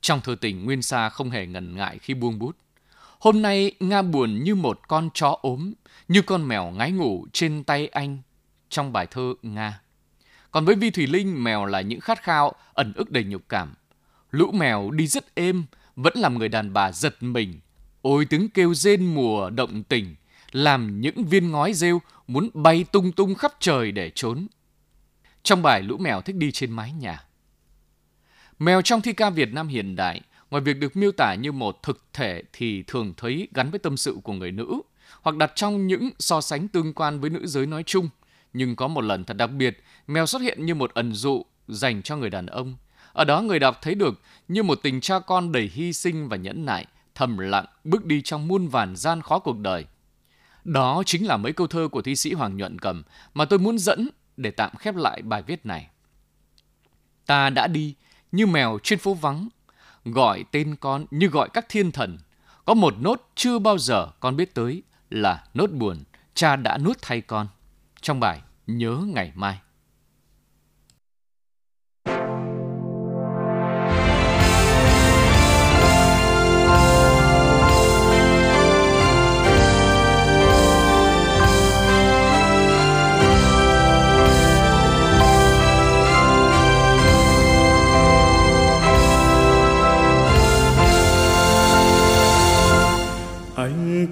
Trong 0.00 0.20
thơ 0.20 0.36
tình, 0.40 0.64
Nguyên 0.64 0.82
Sa 0.82 1.08
không 1.08 1.30
hề 1.30 1.46
ngần 1.46 1.76
ngại 1.76 1.98
khi 1.98 2.14
buông 2.14 2.38
bút. 2.38 2.56
Hôm 3.18 3.42
nay 3.42 3.72
Nga 3.80 4.02
buồn 4.02 4.44
như 4.44 4.54
một 4.54 4.80
con 4.88 5.10
chó 5.14 5.38
ốm, 5.42 5.72
như 6.08 6.22
con 6.22 6.48
mèo 6.48 6.70
ngái 6.70 6.92
ngủ 6.92 7.26
trên 7.32 7.64
tay 7.64 7.86
anh 7.86 8.18
trong 8.68 8.92
bài 8.92 9.06
thơ 9.06 9.34
Nga. 9.42 9.80
Còn 10.50 10.64
với 10.64 10.74
Vi 10.74 10.90
Thủy 10.90 11.06
Linh, 11.06 11.44
mèo 11.44 11.64
là 11.64 11.80
những 11.80 12.00
khát 12.00 12.22
khao, 12.22 12.52
ẩn 12.72 12.92
ức 12.92 13.10
đầy 13.10 13.24
nhục 13.24 13.42
cảm. 13.48 13.74
Lũ 14.30 14.52
mèo 14.52 14.90
đi 14.90 15.06
rất 15.06 15.34
êm, 15.34 15.64
vẫn 15.96 16.12
làm 16.16 16.38
người 16.38 16.48
đàn 16.48 16.72
bà 16.72 16.92
giật 16.92 17.22
mình. 17.22 17.60
Ôi 18.02 18.24
tiếng 18.24 18.48
kêu 18.48 18.74
rên 18.74 19.14
mùa 19.14 19.50
động 19.50 19.82
tình, 19.82 20.14
làm 20.52 21.00
những 21.00 21.24
viên 21.24 21.50
ngói 21.50 21.72
rêu 21.72 22.00
muốn 22.26 22.50
bay 22.54 22.84
tung 22.92 23.12
tung 23.12 23.34
khắp 23.34 23.52
trời 23.60 23.92
để 23.92 24.10
trốn. 24.14 24.46
Trong 25.42 25.62
bài 25.62 25.82
Lũ 25.82 25.96
mèo 25.96 26.20
thích 26.20 26.36
đi 26.36 26.52
trên 26.52 26.72
mái 26.72 26.92
nhà. 26.92 27.24
Mèo 28.58 28.82
trong 28.82 29.00
thi 29.00 29.12
ca 29.12 29.30
Việt 29.30 29.52
Nam 29.52 29.68
hiện 29.68 29.96
đại, 29.96 30.20
ngoài 30.50 30.62
việc 30.62 30.78
được 30.78 30.96
miêu 30.96 31.12
tả 31.12 31.34
như 31.34 31.52
một 31.52 31.82
thực 31.82 32.04
thể 32.12 32.42
thì 32.52 32.82
thường 32.82 33.14
thấy 33.16 33.48
gắn 33.54 33.70
với 33.70 33.78
tâm 33.78 33.96
sự 33.96 34.16
của 34.22 34.32
người 34.32 34.52
nữ, 34.52 34.80
hoặc 35.22 35.36
đặt 35.36 35.52
trong 35.54 35.86
những 35.86 36.10
so 36.18 36.40
sánh 36.40 36.68
tương 36.68 36.94
quan 36.94 37.20
với 37.20 37.30
nữ 37.30 37.46
giới 37.46 37.66
nói 37.66 37.82
chung. 37.82 38.08
Nhưng 38.52 38.76
có 38.76 38.88
một 38.88 39.00
lần 39.00 39.24
thật 39.24 39.36
đặc 39.36 39.50
biệt, 39.50 39.82
mèo 40.06 40.26
xuất 40.26 40.42
hiện 40.42 40.66
như 40.66 40.74
một 40.74 40.94
ẩn 40.94 41.12
dụ 41.12 41.44
dành 41.68 42.02
cho 42.02 42.16
người 42.16 42.30
đàn 42.30 42.46
ông. 42.46 42.76
Ở 43.12 43.24
đó 43.24 43.42
người 43.42 43.58
đọc 43.58 43.78
thấy 43.82 43.94
được 43.94 44.20
như 44.48 44.62
một 44.62 44.78
tình 44.82 45.00
cha 45.00 45.18
con 45.18 45.52
đầy 45.52 45.70
hy 45.74 45.92
sinh 45.92 46.28
và 46.28 46.36
nhẫn 46.36 46.64
nại, 46.66 46.86
thầm 47.14 47.38
lặng 47.38 47.66
bước 47.84 48.04
đi 48.04 48.22
trong 48.22 48.48
muôn 48.48 48.68
vàn 48.68 48.96
gian 48.96 49.22
khó 49.22 49.38
cuộc 49.38 49.58
đời. 49.58 49.84
Đó 50.64 51.02
chính 51.06 51.26
là 51.26 51.36
mấy 51.36 51.52
câu 51.52 51.66
thơ 51.66 51.88
của 51.88 52.02
thi 52.02 52.16
sĩ 52.16 52.32
Hoàng 52.32 52.56
Nhuận 52.56 52.78
Cầm 52.78 53.02
mà 53.34 53.44
tôi 53.44 53.58
muốn 53.58 53.78
dẫn 53.78 54.08
để 54.36 54.50
tạm 54.50 54.70
khép 54.78 54.94
lại 54.96 55.22
bài 55.22 55.42
viết 55.42 55.66
này. 55.66 55.88
Ta 57.26 57.50
đã 57.50 57.66
đi 57.66 57.94
như 58.32 58.46
mèo 58.46 58.78
trên 58.82 58.98
phố 58.98 59.14
vắng, 59.14 59.48
gọi 60.12 60.44
tên 60.50 60.76
con 60.76 61.06
như 61.10 61.26
gọi 61.26 61.48
các 61.52 61.66
thiên 61.68 61.92
thần. 61.92 62.18
Có 62.64 62.74
một 62.74 62.94
nốt 63.00 63.30
chưa 63.34 63.58
bao 63.58 63.78
giờ 63.78 64.08
con 64.20 64.36
biết 64.36 64.54
tới 64.54 64.82
là 65.10 65.44
nốt 65.54 65.70
buồn, 65.70 65.98
cha 66.34 66.56
đã 66.56 66.78
nuốt 66.78 66.98
thay 67.02 67.20
con. 67.20 67.46
Trong 68.00 68.20
bài 68.20 68.40
Nhớ 68.66 69.04
ngày 69.06 69.32
mai. 69.34 69.58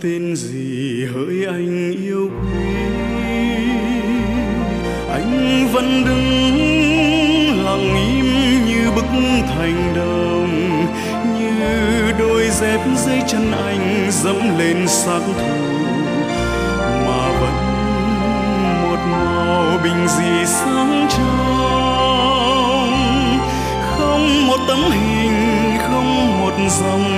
Tên 0.06 0.36
gì 0.36 1.04
hỡi 1.14 1.44
anh 1.46 1.92
yêu 2.02 2.30
quý? 2.30 2.58
Anh 5.12 5.68
vẫn 5.72 6.04
đứng 6.04 7.64
lặng 7.64 7.94
im 8.10 8.26
như 8.66 8.90
bức 8.94 9.04
thành 9.48 9.94
đồng, 9.96 10.86
như 11.38 12.12
đôi 12.18 12.48
dép 12.50 12.80
dưới 12.96 13.20
chân 13.28 13.52
anh 13.52 14.10
dẫm 14.10 14.58
lên 14.58 14.88
xác 14.88 15.20
thù, 15.26 15.32
mà 17.06 17.28
vẫn 17.40 17.56
một 18.82 18.98
màu 19.10 19.78
bình 19.84 20.08
dị 20.08 20.46
sáng 20.46 21.08
trong. 21.16 22.90
Không 23.82 24.46
một 24.46 24.58
tấm 24.68 24.78
hình, 24.90 25.76
không 25.88 26.40
một 26.40 26.54
dòng 26.80 27.15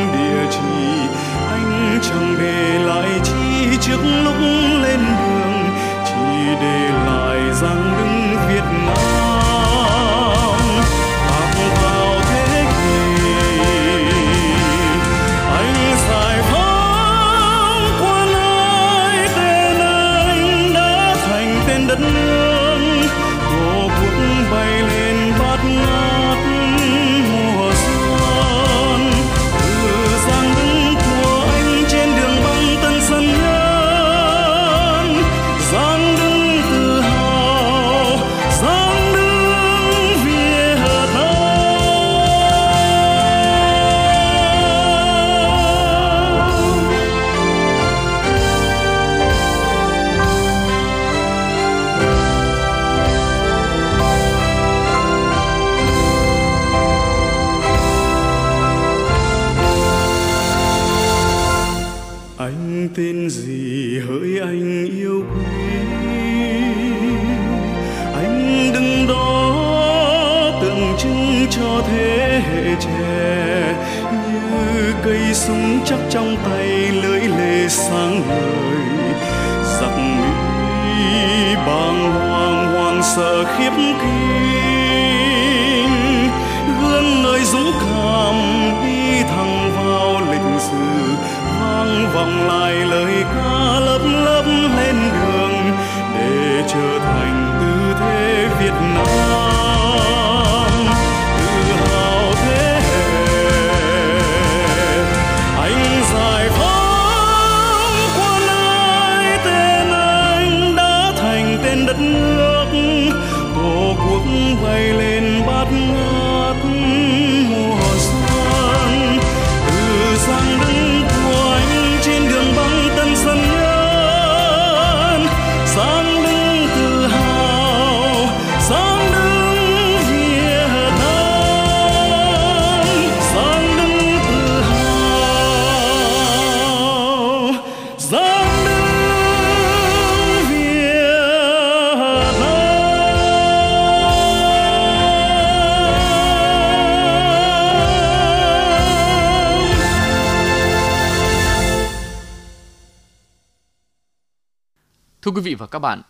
các 155.79 155.83
bạn, 155.83 156.03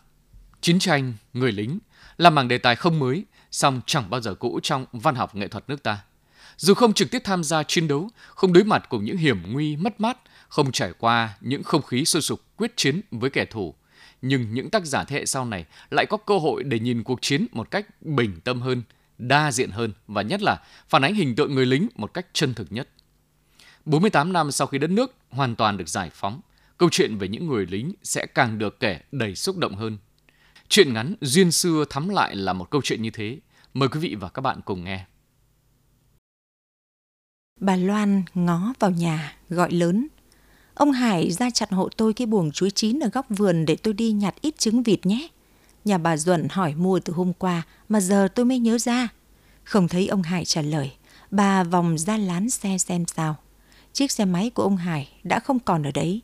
chiến 0.61 0.79
tranh, 0.79 1.13
người 1.33 1.53
lính 1.53 1.79
là 2.19 2.31
mảng 2.31 2.49
đề 2.49 2.59
tài 2.59 2.77
không 2.77 2.99
mới, 2.99 3.25
song 3.51 3.81
chẳng 3.87 4.11
bao 4.11 4.21
giờ 4.21 4.35
cũ 4.35 4.61
trong 4.63 4.87
văn 4.93 5.15
học 5.15 5.35
nghệ 5.35 5.49
thuật 5.49 5.65
nước 5.69 5.83
ta. 5.83 5.99
Dù 6.57 6.75
không 6.75 6.93
trực 6.93 7.11
tiếp 7.11 7.23
tham 7.25 7.45
gia 7.45 7.63
chiến 7.63 7.89
đấu, 7.89 8.11
không 8.29 8.53
đối 8.53 8.65
mặt 8.65 8.87
cùng 8.89 9.05
những 9.05 9.17
hiểm 9.17 9.53
nguy 9.53 9.77
mất 9.77 10.01
mát, 10.01 10.19
không 10.49 10.73
trải 10.73 10.93
qua 10.99 11.37
những 11.41 11.63
không 11.63 11.83
khí 11.83 12.05
sôi 12.05 12.23
sục 12.23 12.41
quyết 12.57 12.77
chiến 12.77 13.01
với 13.11 13.31
kẻ 13.31 13.45
thù, 13.45 13.75
nhưng 14.23 14.55
những 14.55 14.71
tác 14.71 14.85
giả 14.85 15.05
thế 15.05 15.17
hệ 15.17 15.27
sau 15.27 15.45
này 15.45 15.65
lại 15.91 16.07
có 16.07 16.17
cơ 16.17 16.39
hội 16.39 16.65
để 16.65 16.79
nhìn 16.79 17.03
cuộc 17.03 17.23
chiến 17.23 17.47
một 17.53 17.71
cách 17.71 17.87
bình 18.01 18.41
tâm 18.45 18.61
hơn, 18.61 18.83
đa 19.19 19.53
diện 19.53 19.71
hơn 19.71 19.93
và 20.07 20.23
nhất 20.23 20.43
là 20.43 20.63
phản 20.89 21.03
ánh 21.03 21.15
hình 21.15 21.35
tượng 21.35 21.55
người 21.55 21.67
lính 21.67 21.89
một 21.95 22.15
cách 22.15 22.27
chân 22.33 22.55
thực 22.55 22.73
nhất. 22.73 22.89
48 23.85 24.33
năm 24.33 24.53
sau 24.53 24.67
khi 24.67 24.79
đất 24.79 24.91
nước 24.91 25.15
hoàn 25.31 25.57
toàn 25.57 25.77
được 25.77 25.89
giải 25.89 26.11
phóng, 26.13 26.41
câu 26.79 26.89
chuyện 26.93 27.19
về 27.19 27.29
những 27.29 27.47
người 27.47 27.67
lính 27.67 27.93
sẽ 28.03 28.27
càng 28.27 28.59
được 28.59 28.81
kể 28.81 29.01
đầy 29.13 29.35
xúc 29.35 29.57
động 29.57 29.75
hơn. 29.75 29.99
Chuyện 30.69 30.95
ngắn 30.95 31.15
Duyên 31.21 31.53
xưa 31.53 31.85
thắm 31.91 32.09
lại 32.09 32.37
là 32.37 32.53
một 32.53 32.71
câu 32.71 32.81
chuyện 32.85 33.03
như 33.03 33.11
thế. 33.11 33.39
Mời 33.75 33.89
quý 33.89 34.01
vị 34.01 34.15
và 34.21 34.29
các 34.29 34.43
bạn 34.43 34.61
cùng 34.65 34.85
nghe. 34.85 35.05
Bà 37.61 37.77
Loan 37.77 38.23
ngó 38.35 38.73
vào 38.79 38.91
nhà, 38.91 39.37
gọi 39.49 39.73
lớn. 39.73 40.09
Ông 40.75 40.93
Hải 40.93 41.33
ra 41.33 41.51
chặt 41.51 41.71
hộ 41.71 41.89
tôi 41.97 42.13
cái 42.13 42.27
buồng 42.27 42.51
chuối 42.51 42.71
chín 42.71 43.01
ở 43.01 43.09
góc 43.09 43.27
vườn 43.29 43.65
để 43.65 43.77
tôi 43.77 43.95
đi 43.95 44.13
nhặt 44.13 44.35
ít 44.41 44.59
trứng 44.59 44.83
vịt 44.83 45.07
nhé. 45.07 45.29
Nhà 45.85 45.99
bà 45.99 46.17
Duẩn 46.17 46.47
hỏi 46.51 46.75
mua 46.75 47.01
từ 47.01 47.13
hôm 47.13 47.33
qua 47.33 47.63
mà 47.89 48.01
giờ 48.01 48.29
tôi 48.35 48.47
mới 48.47 48.59
nhớ 48.59 48.79
ra. 48.79 49.09
Không 49.65 49.89
thấy 49.89 50.07
ông 50.07 50.23
Hải 50.23 50.45
trả 50.45 50.63
lời, 50.63 50.93
bà 51.31 51.65
vòng 51.65 51.99
ra 51.99 52.17
lán 52.17 52.51
xe 52.51 52.79
xem 52.79 53.07
sao. 53.07 53.37
Chiếc 53.93 54.13
xe 54.13 54.25
máy 54.25 54.51
của 54.51 54.63
ông 54.63 54.77
Hải 54.77 55.13
đã 55.23 55.41
không 55.41 55.59
còn 55.59 55.83
ở 55.83 55.91
đấy. 55.95 56.21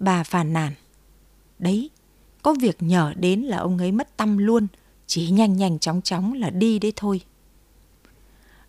Bà 0.00 0.22
phàn 0.22 0.52
nàn. 0.52 0.72
Đấy, 1.58 1.90
có 2.42 2.54
việc 2.60 2.82
nhờ 2.82 3.12
đến 3.16 3.40
là 3.40 3.56
ông 3.56 3.78
ấy 3.78 3.92
mất 3.92 4.16
tâm 4.16 4.38
luôn, 4.38 4.66
chỉ 5.06 5.30
nhanh 5.30 5.56
nhanh 5.56 5.78
chóng 5.78 6.02
chóng 6.02 6.32
là 6.32 6.50
đi 6.50 6.78
đấy 6.78 6.92
thôi. 6.96 7.20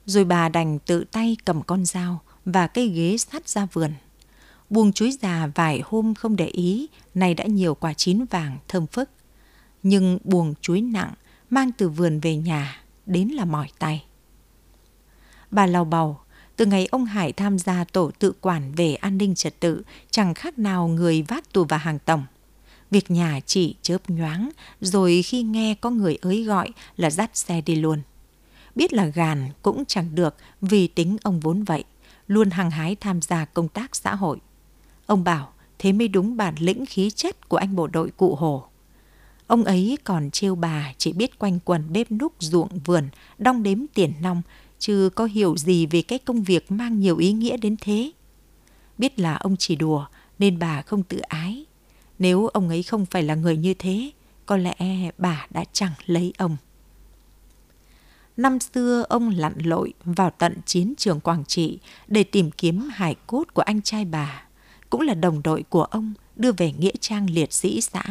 Rồi 0.05 0.25
bà 0.25 0.49
đành 0.49 0.79
tự 0.79 1.03
tay 1.11 1.37
cầm 1.45 1.61
con 1.61 1.85
dao 1.85 2.21
và 2.45 2.67
cây 2.67 2.87
ghế 2.87 3.17
sắt 3.17 3.49
ra 3.49 3.67
vườn. 3.73 3.91
Buông 4.69 4.93
chuối 4.93 5.11
già 5.21 5.47
vài 5.55 5.81
hôm 5.85 6.13
không 6.13 6.35
để 6.35 6.47
ý, 6.47 6.87
nay 7.13 7.33
đã 7.33 7.45
nhiều 7.45 7.75
quả 7.75 7.93
chín 7.93 8.25
vàng 8.25 8.57
thơm 8.67 8.87
phức. 8.87 9.09
Nhưng 9.83 10.19
buồng 10.23 10.53
chuối 10.61 10.81
nặng 10.81 11.13
mang 11.49 11.71
từ 11.71 11.89
vườn 11.89 12.19
về 12.19 12.35
nhà 12.35 12.81
đến 13.05 13.27
là 13.27 13.45
mỏi 13.45 13.67
tay. 13.79 14.05
Bà 15.51 15.65
lau 15.65 15.85
bầu, 15.85 16.19
từ 16.61 16.67
ngày 16.67 16.87
ông 16.91 17.05
Hải 17.05 17.31
tham 17.33 17.59
gia 17.59 17.83
tổ 17.83 18.11
tự 18.19 18.33
quản 18.41 18.71
về 18.71 18.95
an 18.95 19.17
ninh 19.17 19.35
trật 19.35 19.59
tự, 19.59 19.81
chẳng 20.11 20.33
khác 20.33 20.59
nào 20.59 20.87
người 20.87 21.21
vác 21.21 21.53
tù 21.53 21.63
và 21.63 21.77
hàng 21.77 21.99
tổng. 21.99 22.25
Việc 22.91 23.11
nhà 23.11 23.39
chỉ 23.45 23.75
chớp 23.81 24.09
nhoáng, 24.09 24.49
rồi 24.81 25.21
khi 25.21 25.43
nghe 25.43 25.75
có 25.81 25.89
người 25.89 26.17
ới 26.21 26.43
gọi 26.43 26.69
là 26.97 27.09
dắt 27.09 27.37
xe 27.37 27.61
đi 27.61 27.75
luôn. 27.75 28.01
Biết 28.75 28.93
là 28.93 29.05
gàn 29.05 29.49
cũng 29.61 29.85
chẳng 29.85 30.15
được 30.15 30.35
vì 30.61 30.87
tính 30.87 31.17
ông 31.23 31.39
vốn 31.39 31.63
vậy, 31.63 31.83
luôn 32.27 32.49
hăng 32.49 32.71
hái 32.71 32.95
tham 32.95 33.21
gia 33.21 33.45
công 33.45 33.67
tác 33.67 33.95
xã 33.95 34.15
hội. 34.15 34.37
Ông 35.05 35.23
bảo 35.23 35.53
thế 35.79 35.91
mới 35.91 36.07
đúng 36.07 36.37
bản 36.37 36.55
lĩnh 36.59 36.85
khí 36.85 37.09
chất 37.09 37.49
của 37.49 37.57
anh 37.57 37.75
bộ 37.75 37.87
đội 37.87 38.11
cụ 38.17 38.35
Hồ. 38.35 38.65
Ông 39.47 39.63
ấy 39.63 39.97
còn 40.03 40.31
trêu 40.31 40.55
bà 40.55 40.93
chỉ 40.97 41.13
biết 41.13 41.39
quanh 41.39 41.59
quần 41.65 41.93
bếp 41.93 42.11
núc 42.11 42.33
ruộng 42.39 42.79
vườn, 42.85 43.09
đong 43.37 43.63
đếm 43.63 43.77
tiền 43.93 44.13
nong, 44.21 44.41
chứ 44.81 45.09
có 45.15 45.25
hiểu 45.25 45.57
gì 45.57 45.85
về 45.85 46.01
cái 46.01 46.19
công 46.19 46.43
việc 46.43 46.71
mang 46.71 46.99
nhiều 46.99 47.17
ý 47.17 47.31
nghĩa 47.31 47.57
đến 47.57 47.75
thế. 47.81 48.11
Biết 48.97 49.19
là 49.19 49.35
ông 49.35 49.57
chỉ 49.57 49.75
đùa 49.75 50.05
nên 50.39 50.59
bà 50.59 50.81
không 50.81 51.03
tự 51.03 51.17
ái. 51.19 51.65
Nếu 52.19 52.47
ông 52.47 52.69
ấy 52.69 52.83
không 52.83 53.05
phải 53.05 53.23
là 53.23 53.35
người 53.35 53.57
như 53.57 53.73
thế, 53.73 54.11
có 54.45 54.57
lẽ 54.57 54.75
bà 55.17 55.47
đã 55.49 55.63
chẳng 55.73 55.91
lấy 56.05 56.33
ông. 56.37 56.57
Năm 58.37 58.59
xưa 58.59 59.05
ông 59.09 59.29
lặn 59.29 59.53
lội 59.63 59.93
vào 60.03 60.29
tận 60.29 60.57
chiến 60.65 60.93
trường 60.97 61.19
Quảng 61.19 61.45
Trị 61.45 61.79
để 62.07 62.23
tìm 62.23 62.51
kiếm 62.51 62.89
hải 62.93 63.15
cốt 63.27 63.43
của 63.53 63.61
anh 63.61 63.81
trai 63.81 64.05
bà, 64.05 64.43
cũng 64.89 65.01
là 65.01 65.13
đồng 65.13 65.43
đội 65.43 65.63
của 65.69 65.83
ông 65.83 66.13
đưa 66.35 66.51
về 66.51 66.71
Nghĩa 66.71 66.93
Trang 66.99 67.29
liệt 67.29 67.53
sĩ 67.53 67.81
xã. 67.81 68.03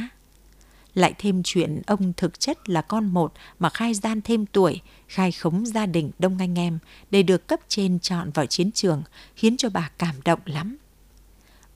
Lại 0.94 1.14
thêm 1.18 1.42
chuyện 1.44 1.82
ông 1.86 2.12
thực 2.16 2.40
chất 2.40 2.68
là 2.68 2.82
con 2.82 3.06
một 3.06 3.32
mà 3.58 3.68
khai 3.68 3.94
gian 3.94 4.20
thêm 4.20 4.46
tuổi, 4.46 4.80
khai 5.08 5.32
khống 5.32 5.66
gia 5.66 5.86
đình 5.86 6.10
đông 6.18 6.38
anh 6.38 6.58
em 6.58 6.78
để 7.10 7.22
được 7.22 7.48
cấp 7.48 7.60
trên 7.68 7.98
chọn 7.98 8.30
vào 8.30 8.46
chiến 8.46 8.72
trường, 8.72 9.02
khiến 9.36 9.56
cho 9.56 9.70
bà 9.70 9.90
cảm 9.98 10.14
động 10.24 10.40
lắm. 10.44 10.76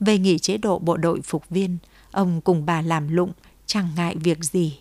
Về 0.00 0.18
nghỉ 0.18 0.38
chế 0.38 0.56
độ 0.56 0.78
bộ 0.78 0.96
đội 0.96 1.20
phục 1.22 1.48
viên, 1.50 1.78
ông 2.10 2.40
cùng 2.40 2.66
bà 2.66 2.82
làm 2.82 3.08
lụng, 3.08 3.32
chẳng 3.66 3.88
ngại 3.96 4.16
việc 4.16 4.44
gì. 4.44 4.78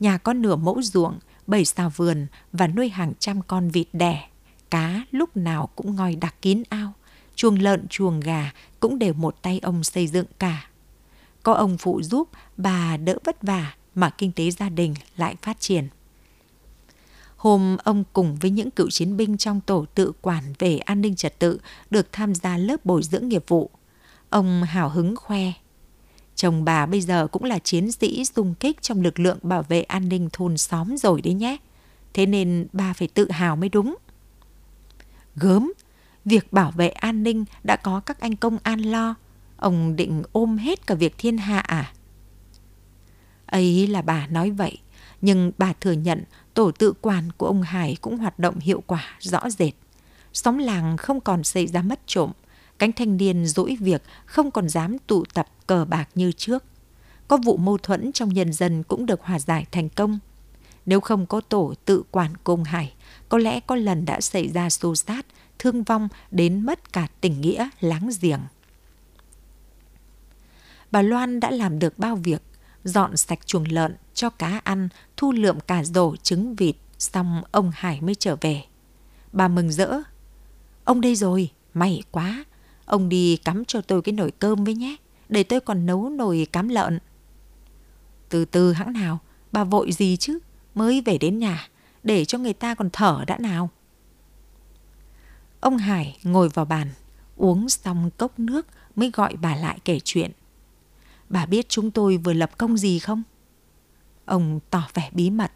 Nhà 0.00 0.18
có 0.18 0.32
nửa 0.32 0.56
mẫu 0.56 0.82
ruộng, 0.82 1.18
bảy 1.46 1.64
xào 1.64 1.90
vườn 1.96 2.26
và 2.52 2.66
nuôi 2.66 2.88
hàng 2.88 3.12
trăm 3.18 3.42
con 3.42 3.68
vịt 3.68 3.86
đẻ. 3.92 4.28
Cá 4.70 5.04
lúc 5.10 5.36
nào 5.36 5.68
cũng 5.76 5.96
ngòi 5.96 6.16
đặc 6.16 6.34
kín 6.42 6.62
ao, 6.68 6.92
chuồng 7.34 7.58
lợn 7.58 7.88
chuồng 7.88 8.20
gà 8.20 8.52
cũng 8.80 8.98
đều 8.98 9.14
một 9.14 9.42
tay 9.42 9.60
ông 9.62 9.84
xây 9.84 10.06
dựng 10.06 10.26
cả. 10.38 10.68
Có 11.44 11.52
ông 11.52 11.78
phụ 11.78 12.02
giúp, 12.02 12.28
bà 12.56 12.96
đỡ 12.96 13.18
vất 13.24 13.42
vả 13.42 13.74
mà 13.94 14.10
kinh 14.10 14.32
tế 14.32 14.50
gia 14.50 14.68
đình 14.68 14.94
lại 15.16 15.36
phát 15.42 15.60
triển. 15.60 15.88
Hôm 17.36 17.76
ông 17.84 18.04
cùng 18.12 18.36
với 18.40 18.50
những 18.50 18.70
cựu 18.70 18.90
chiến 18.90 19.16
binh 19.16 19.36
trong 19.36 19.60
tổ 19.60 19.84
tự 19.94 20.12
quản 20.20 20.44
về 20.58 20.78
an 20.78 21.00
ninh 21.00 21.16
trật 21.16 21.38
tự 21.38 21.60
được 21.90 22.12
tham 22.12 22.34
gia 22.34 22.56
lớp 22.56 22.84
bồi 22.84 23.02
dưỡng 23.02 23.28
nghiệp 23.28 23.44
vụ. 23.48 23.70
Ông 24.30 24.62
hào 24.62 24.88
hứng 24.88 25.16
khoe. 25.16 25.52
Chồng 26.34 26.64
bà 26.64 26.86
bây 26.86 27.00
giờ 27.00 27.26
cũng 27.26 27.44
là 27.44 27.58
chiến 27.58 27.92
sĩ 27.92 28.24
xung 28.24 28.54
kích 28.54 28.82
trong 28.82 29.02
lực 29.02 29.20
lượng 29.20 29.38
bảo 29.42 29.62
vệ 29.62 29.82
an 29.82 30.08
ninh 30.08 30.28
thôn 30.32 30.58
xóm 30.58 30.96
rồi 30.96 31.22
đấy 31.22 31.34
nhé. 31.34 31.56
Thế 32.12 32.26
nên 32.26 32.66
bà 32.72 32.92
phải 32.92 33.08
tự 33.08 33.30
hào 33.30 33.56
mới 33.56 33.68
đúng. 33.68 33.96
Gớm, 35.36 35.72
việc 36.24 36.52
bảo 36.52 36.70
vệ 36.70 36.88
an 36.88 37.22
ninh 37.22 37.44
đã 37.64 37.76
có 37.76 38.00
các 38.00 38.20
anh 38.20 38.36
công 38.36 38.58
an 38.62 38.80
lo. 38.80 39.14
Ông 39.56 39.96
định 39.96 40.22
ôm 40.32 40.56
hết 40.56 40.86
cả 40.86 40.94
việc 40.94 41.14
thiên 41.18 41.38
hạ 41.38 41.58
à? 41.58 41.92
Ấy 43.46 43.86
là 43.86 44.02
bà 44.02 44.26
nói 44.26 44.50
vậy, 44.50 44.78
nhưng 45.20 45.52
bà 45.58 45.72
thừa 45.72 45.92
nhận 45.92 46.24
tổ 46.54 46.70
tự 46.70 46.92
quản 47.00 47.32
của 47.36 47.46
ông 47.46 47.62
Hải 47.62 47.96
cũng 48.00 48.18
hoạt 48.18 48.38
động 48.38 48.58
hiệu 48.58 48.82
quả 48.86 49.04
rõ 49.20 49.50
rệt. 49.50 49.72
Xóm 50.32 50.58
làng 50.58 50.96
không 50.96 51.20
còn 51.20 51.44
xảy 51.44 51.66
ra 51.66 51.82
mất 51.82 52.00
trộm, 52.06 52.32
cánh 52.78 52.92
thanh 52.92 53.16
niên 53.16 53.46
dỗi 53.46 53.76
việc 53.80 54.02
không 54.26 54.50
còn 54.50 54.68
dám 54.68 54.98
tụ 54.98 55.24
tập 55.34 55.48
cờ 55.66 55.84
bạc 55.84 56.08
như 56.14 56.32
trước. 56.32 56.64
Có 57.28 57.36
vụ 57.36 57.56
mâu 57.56 57.78
thuẫn 57.78 58.12
trong 58.12 58.28
nhân 58.28 58.52
dân 58.52 58.82
cũng 58.82 59.06
được 59.06 59.22
hòa 59.22 59.38
giải 59.38 59.66
thành 59.72 59.88
công. 59.88 60.18
Nếu 60.86 61.00
không 61.00 61.26
có 61.26 61.40
tổ 61.40 61.74
tự 61.84 62.02
quản 62.10 62.36
của 62.36 62.52
ông 62.52 62.64
Hải, 62.64 62.94
có 63.28 63.38
lẽ 63.38 63.60
có 63.60 63.76
lần 63.76 64.04
đã 64.04 64.20
xảy 64.20 64.48
ra 64.48 64.70
xô 64.70 64.94
xát, 64.94 65.26
thương 65.58 65.82
vong 65.82 66.08
đến 66.30 66.66
mất 66.66 66.92
cả 66.92 67.08
tình 67.20 67.40
nghĩa 67.40 67.68
láng 67.80 68.10
giềng. 68.20 68.40
Bà 70.94 71.02
Loan 71.02 71.40
đã 71.40 71.50
làm 71.50 71.78
được 71.78 71.98
bao 71.98 72.16
việc, 72.16 72.42
dọn 72.84 73.16
sạch 73.16 73.46
chuồng 73.46 73.64
lợn, 73.68 73.96
cho 74.14 74.30
cá 74.30 74.60
ăn, 74.64 74.88
thu 75.16 75.32
lượm 75.32 75.60
cả 75.60 75.84
rổ 75.84 76.16
trứng 76.16 76.54
vịt, 76.54 76.76
xong 76.98 77.42
ông 77.50 77.72
Hải 77.74 78.00
mới 78.00 78.14
trở 78.14 78.36
về. 78.40 78.62
Bà 79.32 79.48
mừng 79.48 79.72
rỡ. 79.72 80.00
Ông 80.84 81.00
đây 81.00 81.14
rồi, 81.14 81.50
may 81.74 82.02
quá. 82.10 82.44
Ông 82.84 83.08
đi 83.08 83.36
cắm 83.36 83.64
cho 83.64 83.80
tôi 83.80 84.02
cái 84.02 84.12
nồi 84.12 84.30
cơm 84.30 84.64
với 84.64 84.74
nhé, 84.74 84.96
để 85.28 85.42
tôi 85.42 85.60
còn 85.60 85.86
nấu 85.86 86.08
nồi 86.08 86.46
cám 86.52 86.68
lợn. 86.68 86.98
Từ 88.28 88.44
từ 88.44 88.72
hãng 88.72 88.92
nào, 88.92 89.18
bà 89.52 89.64
vội 89.64 89.92
gì 89.92 90.16
chứ, 90.16 90.38
mới 90.74 91.00
về 91.00 91.18
đến 91.18 91.38
nhà, 91.38 91.68
để 92.02 92.24
cho 92.24 92.38
người 92.38 92.52
ta 92.52 92.74
còn 92.74 92.90
thở 92.92 93.24
đã 93.26 93.38
nào. 93.38 93.70
Ông 95.60 95.78
Hải 95.78 96.18
ngồi 96.22 96.48
vào 96.48 96.64
bàn, 96.64 96.88
uống 97.36 97.68
xong 97.68 98.10
cốc 98.16 98.38
nước 98.38 98.66
mới 98.96 99.10
gọi 99.10 99.36
bà 99.36 99.56
lại 99.56 99.78
kể 99.84 100.00
chuyện. 100.04 100.30
Bà 101.28 101.46
biết 101.46 101.68
chúng 101.68 101.90
tôi 101.90 102.16
vừa 102.16 102.32
lập 102.32 102.58
công 102.58 102.76
gì 102.76 102.98
không? 102.98 103.22
Ông 104.24 104.60
tỏ 104.70 104.88
vẻ 104.94 105.10
bí 105.12 105.30
mật. 105.30 105.52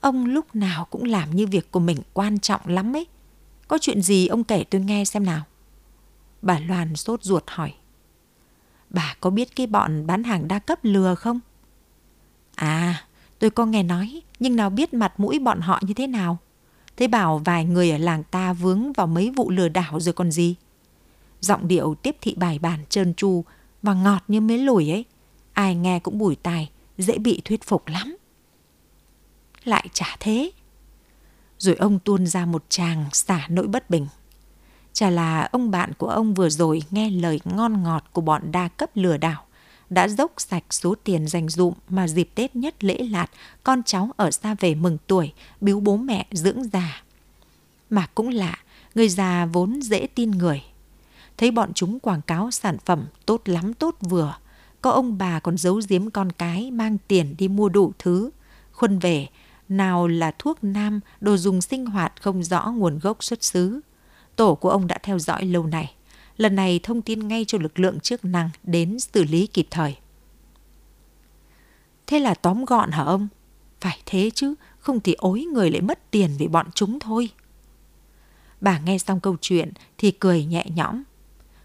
Ông 0.00 0.26
lúc 0.26 0.56
nào 0.56 0.84
cũng 0.84 1.04
làm 1.04 1.36
như 1.36 1.46
việc 1.46 1.70
của 1.70 1.80
mình 1.80 1.98
quan 2.12 2.38
trọng 2.38 2.60
lắm 2.66 2.96
ấy. 2.96 3.06
Có 3.68 3.78
chuyện 3.80 4.02
gì 4.02 4.26
ông 4.26 4.44
kể 4.44 4.64
tôi 4.70 4.80
nghe 4.80 5.04
xem 5.04 5.24
nào. 5.24 5.42
Bà 6.42 6.58
Loan 6.58 6.96
sốt 6.96 7.22
ruột 7.22 7.44
hỏi. 7.46 7.72
Bà 8.90 9.16
có 9.20 9.30
biết 9.30 9.56
cái 9.56 9.66
bọn 9.66 10.06
bán 10.06 10.24
hàng 10.24 10.48
đa 10.48 10.58
cấp 10.58 10.78
lừa 10.82 11.14
không? 11.14 11.40
À, 12.54 13.06
tôi 13.38 13.50
có 13.50 13.66
nghe 13.66 13.82
nói, 13.82 14.22
nhưng 14.38 14.56
nào 14.56 14.70
biết 14.70 14.94
mặt 14.94 15.20
mũi 15.20 15.38
bọn 15.38 15.60
họ 15.60 15.80
như 15.82 15.94
thế 15.94 16.06
nào. 16.06 16.38
Thế 16.96 17.08
bảo 17.08 17.38
vài 17.38 17.64
người 17.64 17.90
ở 17.90 17.98
làng 17.98 18.24
ta 18.24 18.52
vướng 18.52 18.92
vào 18.92 19.06
mấy 19.06 19.30
vụ 19.36 19.50
lừa 19.50 19.68
đảo 19.68 20.00
rồi 20.00 20.12
còn 20.12 20.30
gì. 20.30 20.54
Giọng 21.40 21.68
điệu 21.68 21.94
tiếp 21.94 22.16
thị 22.20 22.34
bài 22.38 22.58
bản 22.58 22.80
trơn 22.88 23.14
tru 23.14 23.44
và 23.84 23.94
ngọt 23.94 24.22
như 24.28 24.40
mế 24.40 24.58
lùi 24.58 24.90
ấy. 24.90 25.04
Ai 25.52 25.74
nghe 25.74 25.98
cũng 25.98 26.18
bùi 26.18 26.36
tài, 26.36 26.70
dễ 26.98 27.18
bị 27.18 27.42
thuyết 27.44 27.64
phục 27.64 27.88
lắm. 27.88 28.16
Lại 29.64 29.88
chả 29.92 30.16
thế. 30.20 30.50
Rồi 31.58 31.74
ông 31.74 31.98
tuôn 31.98 32.26
ra 32.26 32.46
một 32.46 32.64
chàng 32.68 33.04
xả 33.12 33.46
nỗi 33.48 33.66
bất 33.66 33.90
bình. 33.90 34.06
Chả 34.92 35.10
là 35.10 35.48
ông 35.52 35.70
bạn 35.70 35.92
của 35.98 36.08
ông 36.08 36.34
vừa 36.34 36.50
rồi 36.50 36.82
nghe 36.90 37.10
lời 37.10 37.40
ngon 37.44 37.82
ngọt 37.82 38.04
của 38.12 38.20
bọn 38.20 38.52
đa 38.52 38.68
cấp 38.68 38.90
lừa 38.94 39.16
đảo, 39.16 39.44
đã 39.90 40.08
dốc 40.08 40.32
sạch 40.36 40.64
số 40.70 40.94
tiền 41.04 41.28
dành 41.28 41.48
dụm 41.48 41.74
mà 41.88 42.08
dịp 42.08 42.30
Tết 42.34 42.56
nhất 42.56 42.84
lễ 42.84 42.98
lạt 42.98 43.30
con 43.64 43.82
cháu 43.82 44.10
ở 44.16 44.30
xa 44.30 44.54
về 44.60 44.74
mừng 44.74 44.98
tuổi, 45.06 45.32
biếu 45.60 45.80
bố 45.80 45.96
mẹ 45.96 46.26
dưỡng 46.30 46.64
già. 46.72 47.02
Mà 47.90 48.06
cũng 48.14 48.28
lạ, 48.28 48.56
Người 48.94 49.08
già 49.08 49.46
vốn 49.46 49.80
dễ 49.82 50.06
tin 50.14 50.30
người. 50.30 50.62
Thấy 51.36 51.50
bọn 51.50 51.72
chúng 51.74 52.00
quảng 52.00 52.22
cáo 52.22 52.50
sản 52.50 52.78
phẩm 52.84 53.06
tốt 53.26 53.42
lắm 53.44 53.74
tốt 53.74 53.96
vừa. 54.00 54.36
Có 54.80 54.90
ông 54.90 55.18
bà 55.18 55.40
còn 55.40 55.58
giấu 55.58 55.80
giếm 55.88 56.10
con 56.10 56.32
cái 56.32 56.70
mang 56.70 56.98
tiền 57.08 57.34
đi 57.38 57.48
mua 57.48 57.68
đủ 57.68 57.92
thứ. 57.98 58.30
Khuân 58.72 58.98
về, 58.98 59.28
nào 59.68 60.06
là 60.06 60.30
thuốc 60.38 60.64
nam, 60.64 61.00
đồ 61.20 61.36
dùng 61.36 61.60
sinh 61.60 61.86
hoạt 61.86 62.22
không 62.22 62.42
rõ 62.42 62.72
nguồn 62.76 62.98
gốc 62.98 63.24
xuất 63.24 63.44
xứ. 63.44 63.80
Tổ 64.36 64.54
của 64.54 64.70
ông 64.70 64.86
đã 64.86 64.98
theo 65.02 65.18
dõi 65.18 65.44
lâu 65.44 65.66
nay. 65.66 65.94
Lần 66.36 66.54
này 66.54 66.80
thông 66.82 67.02
tin 67.02 67.28
ngay 67.28 67.44
cho 67.44 67.58
lực 67.58 67.78
lượng 67.78 68.00
chức 68.00 68.24
năng 68.24 68.50
đến 68.62 69.00
xử 69.00 69.24
lý 69.24 69.46
kịp 69.46 69.66
thời. 69.70 69.96
Thế 72.06 72.18
là 72.18 72.34
tóm 72.34 72.64
gọn 72.64 72.90
hả 72.90 73.02
ông? 73.02 73.28
Phải 73.80 73.98
thế 74.06 74.30
chứ, 74.34 74.54
không 74.78 75.00
thì 75.00 75.14
ối 75.14 75.40
người 75.40 75.70
lại 75.70 75.80
mất 75.80 76.10
tiền 76.10 76.30
vì 76.38 76.48
bọn 76.48 76.66
chúng 76.74 76.98
thôi. 77.00 77.28
Bà 78.60 78.78
nghe 78.78 78.98
xong 78.98 79.20
câu 79.20 79.36
chuyện 79.40 79.72
thì 79.98 80.10
cười 80.10 80.44
nhẹ 80.44 80.66
nhõm. 80.74 81.02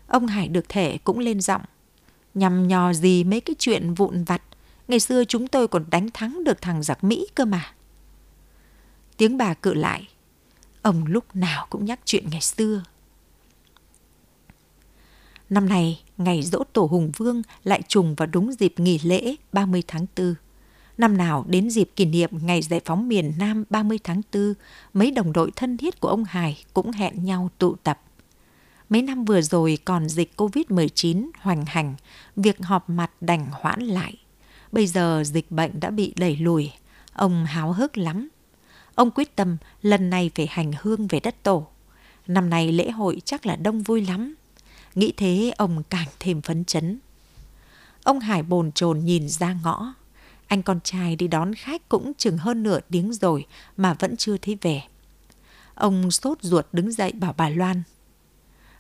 Ông 0.10 0.28
Hải 0.28 0.48
được 0.48 0.70
thể 0.70 0.98
cũng 1.04 1.20
lên 1.20 1.42
giọng. 1.42 1.62
Nhằm 2.34 2.68
nhò 2.68 2.94
gì 2.94 3.24
mấy 3.24 3.42
cái 3.42 3.56
chuyện 3.60 3.94
vụn 3.94 4.24
vặt. 4.24 4.42
Ngày 4.88 5.00
xưa 5.00 5.24
chúng 5.24 5.48
tôi 5.48 5.68
còn 5.68 5.86
đánh 5.90 6.10
thắng 6.14 6.44
được 6.44 6.62
thằng 6.62 6.84
giặc 6.84 7.04
Mỹ 7.04 7.28
cơ 7.36 7.46
mà. 7.46 7.74
Tiếng 9.18 9.38
bà 9.38 9.54
cự 9.54 9.74
lại. 9.74 10.08
Ông 10.82 11.06
lúc 11.06 11.36
nào 11.36 11.68
cũng 11.70 11.86
nhắc 11.86 12.00
chuyện 12.06 12.26
ngày 12.32 12.42
xưa. 12.42 12.84
Năm 15.50 15.70
nay, 15.70 16.02
ngày 16.18 16.44
dỗ 16.44 16.64
tổ 16.74 16.86
Hùng 16.86 17.12
Vương 17.18 17.42
lại 17.64 17.82
trùng 17.88 18.16
vào 18.16 18.28
đúng 18.28 18.52
dịp 18.52 18.74
nghỉ 18.78 19.00
lễ 19.04 19.36
30 19.54 19.84
tháng 19.88 20.06
4. 20.18 20.36
Năm 20.98 21.18
nào 21.18 21.46
đến 21.48 21.70
dịp 21.70 21.92
kỷ 21.96 22.06
niệm 22.06 22.30
ngày 22.42 22.62
giải 22.62 22.82
phóng 22.86 23.08
miền 23.08 23.34
Nam 23.40 23.64
30 23.70 24.00
tháng 24.04 24.22
4, 24.34 24.54
mấy 24.94 25.12
đồng 25.12 25.34
đội 25.34 25.52
thân 25.56 25.78
thiết 25.78 26.00
của 26.00 26.08
ông 26.08 26.24
Hải 26.24 26.64
cũng 26.74 26.92
hẹn 26.92 27.26
nhau 27.26 27.50
tụ 27.58 27.76
tập. 27.76 28.02
Mấy 28.90 29.02
năm 29.02 29.26
vừa 29.26 29.42
rồi 29.42 29.78
còn 29.86 30.10
dịch 30.10 30.34
Covid-19 30.38 31.30
hoành 31.40 31.66
hành, 31.66 31.96
việc 32.36 32.58
họp 32.62 32.90
mặt 32.90 33.12
đành 33.22 33.48
hoãn 33.52 33.82
lại. 33.82 34.16
Bây 34.72 34.88
giờ 34.88 35.24
dịch 35.26 35.52
bệnh 35.52 35.80
đã 35.80 35.90
bị 35.90 36.14
đẩy 36.16 36.36
lùi, 36.36 36.72
ông 37.14 37.46
háo 37.46 37.74
hức 37.74 37.98
lắm. 37.98 38.30
Ông 38.96 39.12
quyết 39.12 39.36
tâm 39.36 39.58
lần 39.82 40.10
này 40.10 40.32
phải 40.36 40.48
hành 40.50 40.72
hương 40.82 41.08
về 41.08 41.20
đất 41.20 41.44
tổ. 41.44 41.68
Năm 42.28 42.50
nay 42.50 42.72
lễ 42.72 42.92
hội 42.92 43.22
chắc 43.26 43.46
là 43.46 43.56
đông 43.56 43.82
vui 43.82 44.06
lắm. 44.06 44.36
Nghĩ 44.96 45.14
thế 45.18 45.54
ông 45.58 45.84
càng 45.90 46.08
thêm 46.20 46.42
phấn 46.42 46.66
chấn. 46.66 47.00
Ông 48.04 48.20
Hải 48.20 48.44
bồn 48.44 48.72
chồn 48.72 49.00
nhìn 49.00 49.30
ra 49.30 49.58
ngõ. 49.64 49.94
Anh 50.48 50.64
con 50.64 50.80
trai 50.84 51.16
đi 51.16 51.28
đón 51.28 51.54
khách 51.54 51.90
cũng 51.90 52.14
chừng 52.18 52.38
hơn 52.38 52.64
nửa 52.64 52.80
tiếng 52.92 53.14
rồi 53.14 53.46
mà 53.78 53.94
vẫn 53.94 54.18
chưa 54.18 54.38
thấy 54.38 54.58
về. 54.62 54.82
Ông 55.76 56.12
sốt 56.12 56.38
ruột 56.42 56.66
đứng 56.72 56.92
dậy 56.92 57.12
bảo 57.12 57.34
bà 57.38 57.50
Loan. 57.50 57.84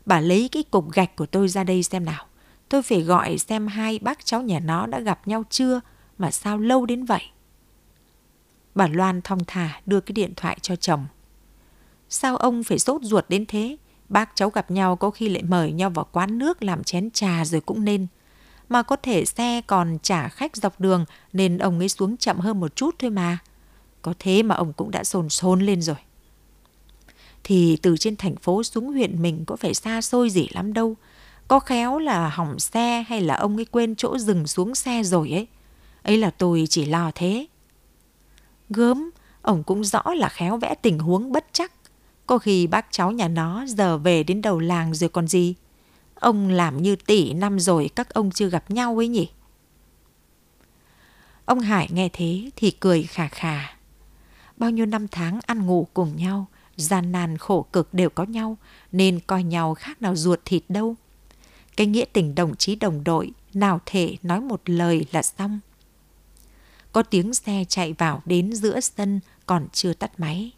Bà 0.09 0.19
lấy 0.19 0.49
cái 0.51 0.63
cục 0.63 0.91
gạch 0.91 1.15
của 1.15 1.25
tôi 1.25 1.47
ra 1.47 1.63
đây 1.63 1.83
xem 1.83 2.05
nào. 2.05 2.25
Tôi 2.69 2.81
phải 2.83 3.01
gọi 3.01 3.37
xem 3.37 3.67
hai 3.67 3.99
bác 3.99 4.25
cháu 4.25 4.41
nhà 4.41 4.59
nó 4.59 4.85
đã 4.85 4.99
gặp 4.99 5.27
nhau 5.27 5.43
chưa, 5.49 5.81
mà 6.17 6.31
sao 6.31 6.57
lâu 6.57 6.85
đến 6.85 7.05
vậy. 7.05 7.21
Bà 8.75 8.87
Loan 8.87 9.21
thong 9.21 9.39
thả 9.47 9.81
đưa 9.85 9.99
cái 9.99 10.13
điện 10.13 10.33
thoại 10.35 10.57
cho 10.61 10.75
chồng. 10.75 11.05
Sao 12.09 12.37
ông 12.37 12.63
phải 12.63 12.79
sốt 12.79 13.01
ruột 13.03 13.25
đến 13.29 13.45
thế? 13.45 13.77
Bác 14.09 14.35
cháu 14.35 14.49
gặp 14.49 14.71
nhau 14.71 14.95
có 14.95 15.09
khi 15.09 15.29
lại 15.29 15.43
mời 15.43 15.71
nhau 15.71 15.89
vào 15.89 16.07
quán 16.11 16.37
nước 16.37 16.63
làm 16.63 16.83
chén 16.83 17.11
trà 17.11 17.45
rồi 17.45 17.61
cũng 17.61 17.85
nên. 17.85 18.07
Mà 18.69 18.83
có 18.83 18.95
thể 18.95 19.25
xe 19.25 19.61
còn 19.67 19.97
trả 20.03 20.27
khách 20.27 20.55
dọc 20.55 20.79
đường, 20.79 21.05
nên 21.33 21.57
ông 21.57 21.79
ấy 21.79 21.89
xuống 21.89 22.17
chậm 22.17 22.39
hơn 22.39 22.59
một 22.59 22.75
chút 22.75 22.95
thôi 22.99 23.09
mà. 23.09 23.37
Có 24.01 24.13
thế 24.19 24.43
mà 24.43 24.55
ông 24.55 24.73
cũng 24.73 24.91
đã 24.91 25.03
sồn 25.03 25.29
sồn 25.29 25.61
lên 25.61 25.81
rồi. 25.81 25.97
Thì 27.43 27.77
từ 27.81 27.97
trên 27.97 28.15
thành 28.15 28.35
phố 28.35 28.63
xuống 28.63 28.91
huyện 28.91 29.21
mình 29.21 29.45
có 29.45 29.55
phải 29.55 29.73
xa 29.73 30.01
xôi 30.01 30.29
gì 30.29 30.47
lắm 30.51 30.73
đâu. 30.73 30.95
Có 31.47 31.59
khéo 31.59 31.99
là 31.99 32.29
hỏng 32.29 32.59
xe 32.59 33.03
hay 33.07 33.21
là 33.21 33.35
ông 33.35 33.55
ấy 33.55 33.65
quên 33.65 33.95
chỗ 33.95 34.17
dừng 34.17 34.47
xuống 34.47 34.75
xe 34.75 35.03
rồi 35.03 35.31
ấy. 35.31 35.47
Ấy 36.03 36.17
là 36.17 36.29
tôi 36.29 36.65
chỉ 36.69 36.85
lo 36.85 37.11
thế. 37.15 37.47
Gớm, 38.69 39.09
ông 39.41 39.63
cũng 39.63 39.83
rõ 39.83 40.03
là 40.15 40.29
khéo 40.29 40.57
vẽ 40.57 40.75
tình 40.81 40.99
huống 40.99 41.31
bất 41.31 41.45
chắc. 41.51 41.71
Có 42.25 42.37
khi 42.37 42.67
bác 42.67 42.85
cháu 42.91 43.11
nhà 43.11 43.27
nó 43.27 43.65
giờ 43.67 43.97
về 43.97 44.23
đến 44.23 44.41
đầu 44.41 44.59
làng 44.59 44.93
rồi 44.93 45.09
còn 45.09 45.27
gì. 45.27 45.55
Ông 46.15 46.49
làm 46.49 46.81
như 46.81 46.95
tỷ 46.95 47.33
năm 47.33 47.59
rồi 47.59 47.89
các 47.95 48.13
ông 48.13 48.31
chưa 48.31 48.49
gặp 48.49 48.71
nhau 48.71 48.99
ấy 48.99 49.07
nhỉ? 49.07 49.29
Ông 51.45 51.59
Hải 51.59 51.87
nghe 51.91 52.09
thế 52.13 52.49
thì 52.55 52.71
cười 52.71 53.03
khà 53.03 53.27
khà. 53.27 53.77
Bao 54.57 54.69
nhiêu 54.69 54.85
năm 54.85 55.07
tháng 55.07 55.39
ăn 55.45 55.65
ngủ 55.65 55.87
cùng 55.93 56.15
nhau, 56.15 56.47
gian 56.79 57.11
nan 57.11 57.37
khổ 57.37 57.65
cực 57.73 57.93
đều 57.93 58.09
có 58.09 58.23
nhau, 58.23 58.57
nên 58.91 59.19
coi 59.19 59.43
nhau 59.43 59.73
khác 59.73 60.01
nào 60.01 60.15
ruột 60.15 60.39
thịt 60.45 60.63
đâu. 60.69 60.95
Cái 61.77 61.87
nghĩa 61.87 62.05
tình 62.13 62.35
đồng 62.35 62.55
chí 62.55 62.75
đồng 62.75 63.03
đội, 63.03 63.31
nào 63.53 63.81
thể 63.85 64.17
nói 64.23 64.41
một 64.41 64.61
lời 64.65 65.05
là 65.11 65.23
xong. 65.23 65.59
Có 66.91 67.03
tiếng 67.03 67.33
xe 67.33 67.63
chạy 67.69 67.93
vào 67.93 68.21
đến 68.25 68.53
giữa 68.53 68.79
sân 68.79 69.19
còn 69.45 69.67
chưa 69.73 69.93
tắt 69.93 70.19
máy. 70.19 70.51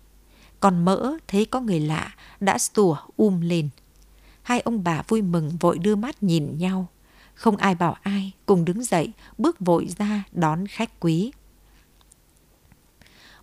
Còn 0.59 0.85
mỡ 0.85 1.17
thấy 1.27 1.45
có 1.45 1.59
người 1.59 1.79
lạ 1.79 2.15
đã 2.39 2.57
sủa 2.57 2.97
um 3.17 3.41
lên. 3.41 3.69
Hai 4.43 4.59
ông 4.59 4.83
bà 4.83 5.03
vui 5.07 5.21
mừng 5.21 5.57
vội 5.59 5.77
đưa 5.77 5.95
mắt 5.95 6.23
nhìn 6.23 6.57
nhau. 6.57 6.87
Không 7.33 7.57
ai 7.57 7.75
bảo 7.75 7.97
ai, 8.01 8.31
cùng 8.45 8.65
đứng 8.65 8.83
dậy, 8.83 9.11
bước 9.37 9.59
vội 9.59 9.87
ra 9.97 10.23
đón 10.31 10.67
khách 10.67 10.99
quý. 10.99 11.31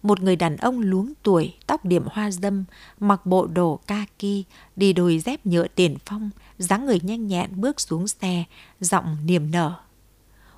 Một 0.02 0.22
người 0.22 0.36
đàn 0.36 0.56
ông 0.56 0.80
luống 0.80 1.12
tuổi, 1.22 1.54
tóc 1.66 1.84
điểm 1.84 2.04
hoa 2.06 2.30
dâm, 2.30 2.64
mặc 3.00 3.26
bộ 3.26 3.46
đồ 3.46 3.80
kaki, 3.86 4.44
đi 4.76 4.92
đôi 4.92 5.18
dép 5.18 5.46
nhựa 5.46 5.66
tiền 5.74 5.96
phong, 6.06 6.30
dáng 6.58 6.86
người 6.86 7.00
nhanh 7.02 7.26
nhẹn 7.26 7.50
bước 7.60 7.80
xuống 7.80 8.08
xe, 8.08 8.44
giọng 8.80 9.16
niềm 9.24 9.50
nở. 9.50 9.72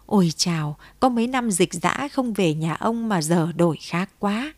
Ôi 0.07 0.33
chào, 0.37 0.76
có 1.00 1.09
mấy 1.09 1.26
năm 1.26 1.50
dịch 1.50 1.74
dã 1.74 2.09
không 2.12 2.33
về 2.33 2.55
nhà 2.55 2.74
ông 2.74 3.09
mà 3.09 3.22
giờ 3.22 3.53
đổi 3.57 3.76
khác 3.81 4.11
quá. 4.18 4.55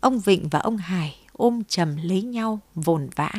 Ông 0.00 0.20
Vịnh 0.20 0.48
và 0.48 0.58
ông 0.58 0.76
Hải 0.76 1.16
ôm 1.32 1.62
chầm 1.68 1.96
lấy 1.96 2.22
nhau 2.22 2.60
vồn 2.74 3.08
vã. 3.16 3.30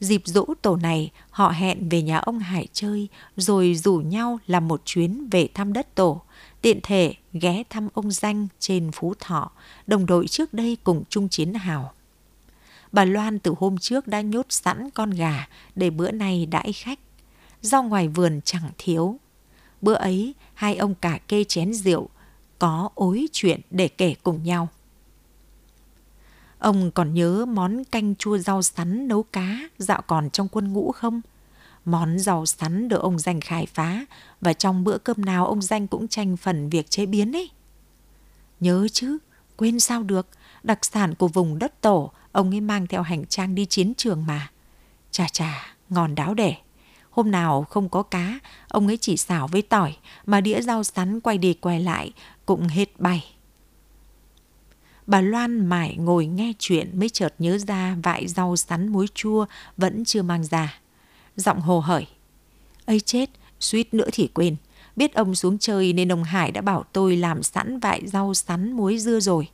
Dịp 0.00 0.22
dỗ 0.24 0.46
tổ 0.62 0.76
này, 0.76 1.10
họ 1.30 1.48
hẹn 1.50 1.88
về 1.88 2.02
nhà 2.02 2.18
ông 2.18 2.38
Hải 2.38 2.68
chơi, 2.72 3.08
rồi 3.36 3.74
rủ 3.74 3.96
nhau 3.96 4.38
làm 4.46 4.68
một 4.68 4.82
chuyến 4.84 5.28
về 5.30 5.48
thăm 5.54 5.72
đất 5.72 5.94
tổ, 5.94 6.22
tiện 6.62 6.80
thể 6.82 7.14
ghé 7.32 7.62
thăm 7.70 7.88
ông 7.94 8.10
Danh 8.10 8.48
trên 8.58 8.90
Phú 8.92 9.14
Thọ, 9.20 9.50
đồng 9.86 10.06
đội 10.06 10.28
trước 10.28 10.54
đây 10.54 10.76
cùng 10.84 11.04
chung 11.08 11.28
chiến 11.28 11.54
hào. 11.54 11.92
Bà 12.92 13.04
Loan 13.04 13.38
từ 13.38 13.54
hôm 13.58 13.78
trước 13.78 14.06
đã 14.06 14.20
nhốt 14.20 14.46
sẵn 14.48 14.90
con 14.90 15.10
gà 15.10 15.46
để 15.74 15.90
bữa 15.90 16.10
nay 16.10 16.46
đãi 16.46 16.72
khách. 16.72 16.98
Rau 17.60 17.82
ngoài 17.82 18.08
vườn 18.08 18.40
chẳng 18.44 18.70
thiếu. 18.78 19.18
Bữa 19.82 19.94
ấy, 19.94 20.34
hai 20.54 20.76
ông 20.76 20.94
cả 20.94 21.18
kê 21.28 21.44
chén 21.44 21.74
rượu, 21.74 22.08
có 22.58 22.88
ối 22.94 23.26
chuyện 23.32 23.60
để 23.70 23.88
kể 23.88 24.14
cùng 24.22 24.42
nhau. 24.42 24.68
Ông 26.58 26.90
còn 26.90 27.14
nhớ 27.14 27.44
món 27.44 27.84
canh 27.84 28.14
chua 28.16 28.38
rau 28.38 28.62
sắn 28.62 29.08
nấu 29.08 29.22
cá 29.22 29.58
dạo 29.78 30.02
còn 30.02 30.30
trong 30.30 30.48
quân 30.48 30.72
ngũ 30.72 30.92
không? 30.92 31.20
Món 31.86 32.18
rau 32.18 32.46
sắn 32.46 32.88
được 32.88 33.02
ông 33.02 33.18
Danh 33.18 33.40
khai 33.40 33.66
phá 33.74 34.04
và 34.40 34.52
trong 34.52 34.84
bữa 34.84 34.98
cơm 34.98 35.24
nào 35.24 35.46
ông 35.46 35.62
Danh 35.62 35.86
cũng 35.86 36.08
tranh 36.08 36.36
phần 36.36 36.68
việc 36.68 36.90
chế 36.90 37.06
biến 37.06 37.36
ấy. 37.36 37.50
Nhớ 38.60 38.86
chứ, 38.92 39.18
quên 39.56 39.80
sao 39.80 40.02
được, 40.02 40.26
đặc 40.62 40.84
sản 40.84 41.14
của 41.14 41.28
vùng 41.28 41.58
đất 41.58 41.80
tổ 41.80 42.12
ông 42.32 42.54
ấy 42.54 42.60
mang 42.60 42.86
theo 42.86 43.02
hành 43.02 43.26
trang 43.26 43.54
đi 43.54 43.66
chiến 43.66 43.94
trường 43.94 44.26
mà. 44.26 44.50
Chà 45.10 45.28
chà, 45.28 45.76
ngon 45.88 46.14
đáo 46.14 46.34
đẻ. 46.34 46.56
Hôm 47.10 47.30
nào 47.30 47.66
không 47.70 47.88
có 47.88 48.02
cá, 48.02 48.38
ông 48.68 48.86
ấy 48.86 48.96
chỉ 48.96 49.16
xào 49.16 49.46
với 49.48 49.62
tỏi 49.62 49.96
mà 50.26 50.40
đĩa 50.40 50.60
rau 50.60 50.84
sắn 50.84 51.20
quay 51.20 51.38
đi 51.38 51.54
quay 51.54 51.80
lại 51.80 52.12
cũng 52.46 52.68
hết 52.68 53.00
bay. 53.00 53.24
Bà 55.06 55.20
Loan 55.20 55.66
mải 55.66 55.96
ngồi 55.96 56.26
nghe 56.26 56.52
chuyện 56.58 56.98
mới 56.98 57.08
chợt 57.08 57.34
nhớ 57.38 57.58
ra 57.58 57.96
vại 58.02 58.28
rau 58.28 58.56
sắn 58.56 58.88
muối 58.88 59.06
chua 59.14 59.46
vẫn 59.76 60.04
chưa 60.04 60.22
mang 60.22 60.44
ra. 60.44 60.80
Giọng 61.36 61.60
hồ 61.60 61.80
hởi. 61.80 62.06
ấy 62.86 63.00
chết, 63.00 63.30
suýt 63.60 63.94
nữa 63.94 64.08
thì 64.12 64.28
quên. 64.34 64.56
Biết 64.96 65.14
ông 65.14 65.34
xuống 65.34 65.58
chơi 65.58 65.92
nên 65.92 66.12
ông 66.12 66.24
Hải 66.24 66.50
đã 66.50 66.60
bảo 66.60 66.84
tôi 66.92 67.16
làm 67.16 67.42
sẵn 67.42 67.78
vại 67.78 68.06
rau 68.06 68.34
sắn 68.34 68.72
muối 68.72 68.98
dưa 68.98 69.20
rồi. 69.20 69.48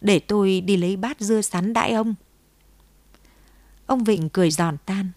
Để 0.00 0.18
tôi 0.18 0.60
đi 0.60 0.76
lấy 0.76 0.96
bát 0.96 1.20
dưa 1.20 1.40
sắn 1.40 1.72
đãi 1.72 1.92
ông. 1.92 2.14
Ông 3.86 4.04
Vịnh 4.04 4.28
cười 4.28 4.50
giòn 4.50 4.76
tan. 4.86 5.10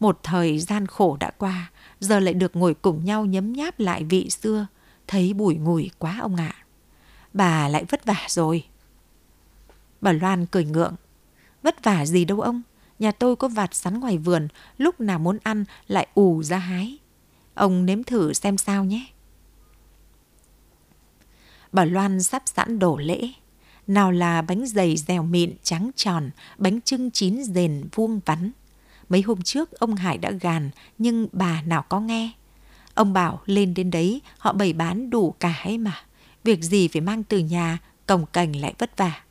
Một 0.00 0.20
thời 0.22 0.58
gian 0.58 0.86
khổ 0.86 1.16
đã 1.20 1.30
qua, 1.38 1.70
giờ 2.00 2.20
lại 2.20 2.34
được 2.34 2.56
ngồi 2.56 2.74
cùng 2.74 3.04
nhau 3.04 3.26
nhấm 3.26 3.52
nháp 3.52 3.80
lại 3.80 4.04
vị 4.04 4.30
xưa. 4.30 4.66
Thấy 5.06 5.32
bùi 5.32 5.54
ngùi 5.54 5.90
quá 5.98 6.18
ông 6.20 6.36
ạ. 6.36 6.54
Bà 7.32 7.68
lại 7.68 7.84
vất 7.84 8.04
vả 8.04 8.26
rồi. 8.28 8.64
Bà 10.00 10.12
Loan 10.12 10.46
cười 10.46 10.64
ngượng. 10.64 10.94
Vất 11.62 11.84
vả 11.84 12.06
gì 12.06 12.24
đâu 12.24 12.40
ông. 12.40 12.62
Nhà 13.00 13.12
tôi 13.12 13.36
có 13.36 13.48
vạt 13.48 13.74
sắn 13.74 14.00
ngoài 14.00 14.18
vườn, 14.18 14.48
lúc 14.78 15.00
nào 15.00 15.18
muốn 15.18 15.38
ăn 15.42 15.64
lại 15.88 16.06
ù 16.14 16.42
ra 16.42 16.58
hái. 16.58 16.98
Ông 17.54 17.86
nếm 17.86 18.04
thử 18.04 18.32
xem 18.32 18.58
sao 18.58 18.84
nhé. 18.84 19.06
Bà 21.72 21.84
Loan 21.84 22.22
sắp 22.22 22.42
sẵn 22.46 22.78
đổ 22.78 22.96
lễ. 22.96 23.30
Nào 23.86 24.12
là 24.12 24.42
bánh 24.42 24.66
dày 24.66 24.96
dẻo 24.96 25.22
mịn 25.22 25.54
trắng 25.62 25.90
tròn, 25.96 26.30
bánh 26.58 26.80
trưng 26.80 27.10
chín 27.10 27.42
rền 27.44 27.88
vuông 27.94 28.20
vắn. 28.26 28.50
Mấy 29.08 29.22
hôm 29.22 29.42
trước 29.42 29.70
ông 29.70 29.94
Hải 29.94 30.18
đã 30.18 30.30
gàn, 30.30 30.70
nhưng 30.98 31.28
bà 31.32 31.62
nào 31.62 31.84
có 31.88 32.00
nghe. 32.00 32.30
Ông 32.94 33.12
bảo 33.12 33.40
lên 33.46 33.74
đến 33.74 33.90
đấy 33.90 34.20
họ 34.38 34.52
bày 34.52 34.72
bán 34.72 35.10
đủ 35.10 35.34
cả 35.40 35.54
ấy 35.64 35.78
mà. 35.78 35.94
Việc 36.44 36.62
gì 36.62 36.88
phải 36.88 37.00
mang 37.00 37.22
từ 37.22 37.38
nhà, 37.38 37.78
cồng 38.06 38.26
cành 38.26 38.56
lại 38.56 38.74
vất 38.78 38.96
vả. 38.96 39.22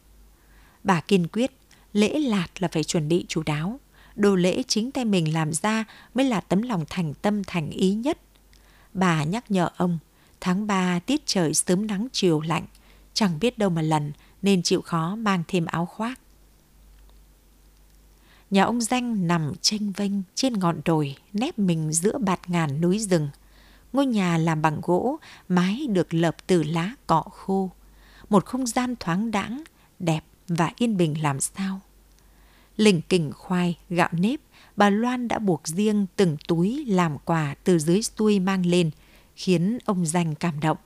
Bà 0.83 1.01
kiên 1.01 1.27
quyết, 1.27 1.58
lễ 1.93 2.19
lạt 2.19 2.47
là 2.59 2.67
phải 2.67 2.83
chuẩn 2.83 3.07
bị 3.07 3.25
chú 3.27 3.43
đáo. 3.43 3.79
Đồ 4.15 4.35
lễ 4.35 4.63
chính 4.67 4.91
tay 4.91 5.05
mình 5.05 5.33
làm 5.33 5.53
ra 5.53 5.85
mới 6.13 6.25
là 6.25 6.41
tấm 6.41 6.61
lòng 6.61 6.85
thành 6.89 7.13
tâm 7.13 7.43
thành 7.43 7.69
ý 7.69 7.93
nhất. 7.93 8.17
Bà 8.93 9.23
nhắc 9.23 9.51
nhở 9.51 9.69
ông, 9.77 9.99
tháng 10.41 10.67
3 10.67 10.99
tiết 10.99 11.21
trời 11.25 11.53
sớm 11.53 11.87
nắng 11.87 12.07
chiều 12.11 12.41
lạnh, 12.41 12.65
chẳng 13.13 13.39
biết 13.39 13.57
đâu 13.57 13.69
mà 13.69 13.81
lần 13.81 14.11
nên 14.41 14.63
chịu 14.63 14.81
khó 14.81 15.15
mang 15.15 15.43
thêm 15.47 15.65
áo 15.65 15.85
khoác. 15.85 16.19
Nhà 18.49 18.63
ông 18.63 18.81
Danh 18.81 19.27
nằm 19.27 19.53
tranh 19.61 19.91
vênh 19.91 20.11
trên 20.35 20.59
ngọn 20.59 20.81
đồi, 20.85 21.15
nép 21.33 21.59
mình 21.59 21.93
giữa 21.93 22.17
bạt 22.17 22.49
ngàn 22.49 22.81
núi 22.81 22.99
rừng. 22.99 23.29
Ngôi 23.93 24.05
nhà 24.05 24.37
làm 24.37 24.61
bằng 24.61 24.81
gỗ, 24.83 25.17
mái 25.47 25.87
được 25.89 26.13
lợp 26.13 26.35
từ 26.47 26.63
lá 26.63 26.91
cọ 27.07 27.21
khô. 27.21 27.71
Một 28.29 28.45
không 28.45 28.67
gian 28.67 28.95
thoáng 28.99 29.31
đãng, 29.31 29.63
đẹp 29.99 30.23
và 30.49 30.71
yên 30.77 30.97
bình 30.97 31.21
làm 31.21 31.39
sao. 31.39 31.81
Lình 32.77 33.01
kình 33.01 33.31
khoai, 33.33 33.77
gạo 33.89 34.09
nếp, 34.11 34.39
bà 34.75 34.89
Loan 34.89 35.27
đã 35.27 35.39
buộc 35.39 35.67
riêng 35.67 36.05
từng 36.15 36.37
túi 36.47 36.85
làm 36.85 37.17
quà 37.25 37.55
từ 37.63 37.79
dưới 37.79 38.01
xuôi 38.01 38.39
mang 38.39 38.65
lên, 38.65 38.91
khiến 39.35 39.77
ông 39.85 40.05
Danh 40.05 40.35
cảm 40.35 40.59
động. 40.59 40.77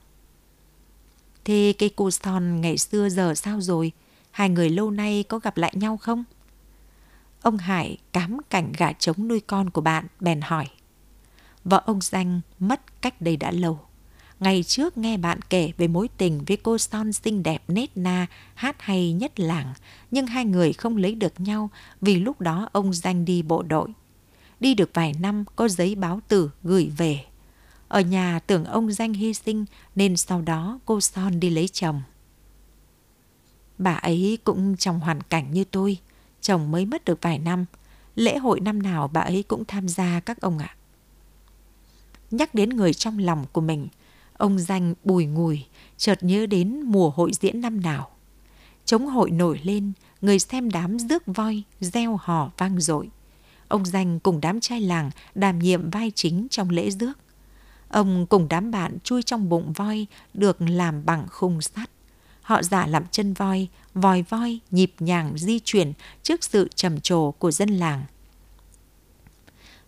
Thế 1.44 1.74
cây 1.78 1.90
cô 1.96 2.10
son 2.10 2.60
ngày 2.60 2.78
xưa 2.78 3.08
giờ 3.08 3.34
sao 3.34 3.60
rồi? 3.60 3.92
Hai 4.30 4.48
người 4.48 4.70
lâu 4.70 4.90
nay 4.90 5.24
có 5.28 5.38
gặp 5.38 5.56
lại 5.56 5.72
nhau 5.76 5.96
không? 5.96 6.24
Ông 7.42 7.58
Hải 7.58 7.98
cám 8.12 8.38
cảnh 8.50 8.72
gà 8.78 8.92
trống 8.92 9.28
nuôi 9.28 9.40
con 9.40 9.70
của 9.70 9.80
bạn 9.80 10.06
bèn 10.20 10.40
hỏi. 10.40 10.66
Vợ 11.64 11.82
ông 11.86 12.00
Danh 12.00 12.40
mất 12.58 13.02
cách 13.02 13.20
đây 13.20 13.36
đã 13.36 13.50
lâu. 13.50 13.80
Ngày 14.40 14.62
trước 14.62 14.98
nghe 14.98 15.16
bạn 15.16 15.40
kể 15.42 15.72
về 15.76 15.88
mối 15.88 16.08
tình 16.18 16.44
với 16.46 16.56
cô 16.56 16.78
son 16.78 17.12
xinh 17.12 17.42
đẹp 17.42 17.62
nết 17.68 17.96
na, 17.96 18.26
hát 18.54 18.82
hay 18.82 19.12
nhất 19.12 19.40
làng, 19.40 19.74
nhưng 20.10 20.26
hai 20.26 20.44
người 20.44 20.72
không 20.72 20.96
lấy 20.96 21.14
được 21.14 21.40
nhau 21.40 21.70
vì 22.00 22.16
lúc 22.16 22.40
đó 22.40 22.68
ông 22.72 22.92
Danh 22.92 23.24
đi 23.24 23.42
bộ 23.42 23.62
đội. 23.62 23.88
Đi 24.60 24.74
được 24.74 24.90
vài 24.94 25.14
năm 25.20 25.44
có 25.56 25.68
giấy 25.68 25.94
báo 25.94 26.20
tử 26.28 26.50
gửi 26.62 26.92
về. 26.96 27.24
Ở 27.88 28.00
nhà 28.00 28.40
tưởng 28.46 28.64
ông 28.64 28.92
Danh 28.92 29.12
hy 29.12 29.34
sinh 29.34 29.64
nên 29.94 30.16
sau 30.16 30.42
đó 30.42 30.78
cô 30.84 31.00
Son 31.00 31.40
đi 31.40 31.50
lấy 31.50 31.68
chồng. 31.68 32.02
Bà 33.78 33.92
ấy 33.94 34.38
cũng 34.44 34.76
trong 34.76 35.00
hoàn 35.00 35.20
cảnh 35.22 35.52
như 35.52 35.64
tôi, 35.64 35.98
chồng 36.40 36.70
mới 36.70 36.86
mất 36.86 37.04
được 37.04 37.18
vài 37.22 37.38
năm. 37.38 37.64
Lễ 38.14 38.38
hội 38.38 38.60
năm 38.60 38.82
nào 38.82 39.08
bà 39.12 39.20
ấy 39.20 39.44
cũng 39.48 39.64
tham 39.64 39.88
gia 39.88 40.20
các 40.20 40.40
ông 40.40 40.58
ạ. 40.58 40.76
Nhắc 42.30 42.54
đến 42.54 42.68
người 42.68 42.94
trong 42.94 43.18
lòng 43.18 43.46
của 43.52 43.60
mình, 43.60 43.88
ông 44.44 44.58
danh 44.58 44.94
bùi 45.04 45.26
ngùi, 45.26 45.64
chợt 45.96 46.18
nhớ 46.22 46.46
đến 46.46 46.80
mùa 46.80 47.10
hội 47.10 47.30
diễn 47.40 47.60
năm 47.60 47.80
nào. 47.80 48.10
Chống 48.84 49.06
hội 49.06 49.30
nổi 49.30 49.60
lên, 49.62 49.92
người 50.20 50.38
xem 50.38 50.70
đám 50.70 50.98
rước 50.98 51.22
voi, 51.26 51.62
gieo 51.80 52.18
hò 52.22 52.50
vang 52.58 52.80
dội. 52.80 53.10
Ông 53.68 53.84
danh 53.84 54.20
cùng 54.20 54.40
đám 54.40 54.60
trai 54.60 54.80
làng 54.80 55.10
đảm 55.34 55.58
nhiệm 55.58 55.90
vai 55.90 56.12
chính 56.14 56.46
trong 56.50 56.70
lễ 56.70 56.90
rước. 56.90 57.12
Ông 57.88 58.26
cùng 58.26 58.48
đám 58.48 58.70
bạn 58.70 58.98
chui 59.04 59.22
trong 59.22 59.48
bụng 59.48 59.72
voi 59.72 60.06
được 60.34 60.60
làm 60.60 61.04
bằng 61.06 61.26
khung 61.30 61.60
sắt. 61.60 61.90
Họ 62.42 62.62
giả 62.62 62.86
làm 62.86 63.04
chân 63.10 63.34
voi, 63.34 63.68
vòi 63.94 64.22
voi 64.22 64.58
nhịp 64.70 64.94
nhàng 64.98 65.38
di 65.38 65.60
chuyển 65.64 65.92
trước 66.22 66.44
sự 66.44 66.68
trầm 66.74 67.00
trồ 67.00 67.30
của 67.30 67.50
dân 67.50 67.68
làng. 67.68 68.04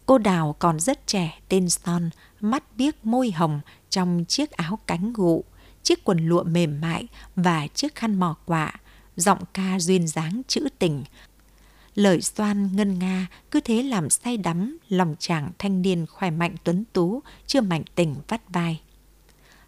Cô 0.06 0.18
Đào 0.18 0.56
còn 0.58 0.80
rất 0.80 1.06
trẻ, 1.06 1.40
tên 1.48 1.70
Son, 1.70 2.10
mắt 2.40 2.76
biếc 2.76 3.06
môi 3.06 3.30
hồng 3.30 3.60
trong 3.96 4.24
chiếc 4.28 4.50
áo 4.50 4.78
cánh 4.86 5.12
gụ, 5.12 5.44
chiếc 5.82 6.04
quần 6.04 6.28
lụa 6.28 6.42
mềm 6.44 6.80
mại 6.80 7.08
và 7.36 7.66
chiếc 7.66 7.94
khăn 7.94 8.18
mò 8.18 8.36
quạ, 8.44 8.72
giọng 9.16 9.38
ca 9.52 9.78
duyên 9.80 10.08
dáng 10.08 10.42
trữ 10.48 10.68
tình. 10.78 11.04
Lời 11.94 12.22
xoan 12.22 12.76
ngân 12.76 12.98
nga 12.98 13.26
cứ 13.50 13.60
thế 13.60 13.82
làm 13.82 14.10
say 14.10 14.36
đắm 14.36 14.78
lòng 14.88 15.14
chàng 15.18 15.50
thanh 15.58 15.82
niên 15.82 16.06
khỏe 16.06 16.30
mạnh 16.30 16.54
tuấn 16.64 16.84
tú, 16.92 17.22
chưa 17.46 17.60
mạnh 17.60 17.82
tình 17.94 18.14
vắt 18.28 18.40
vai. 18.48 18.80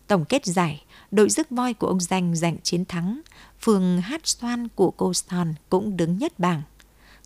Tổng 0.06 0.24
kết 0.24 0.46
giải, 0.46 0.84
đội 1.10 1.30
rước 1.30 1.50
voi 1.50 1.74
của 1.74 1.86
ông 1.86 2.00
Danh 2.00 2.36
giành 2.36 2.56
chiến 2.62 2.84
thắng, 2.84 3.20
phường 3.60 4.00
hát 4.00 4.26
xoan 4.26 4.68
của 4.68 4.90
cô 4.90 5.14
Son 5.14 5.54
cũng 5.68 5.96
đứng 5.96 6.18
nhất 6.18 6.38
bảng. 6.38 6.62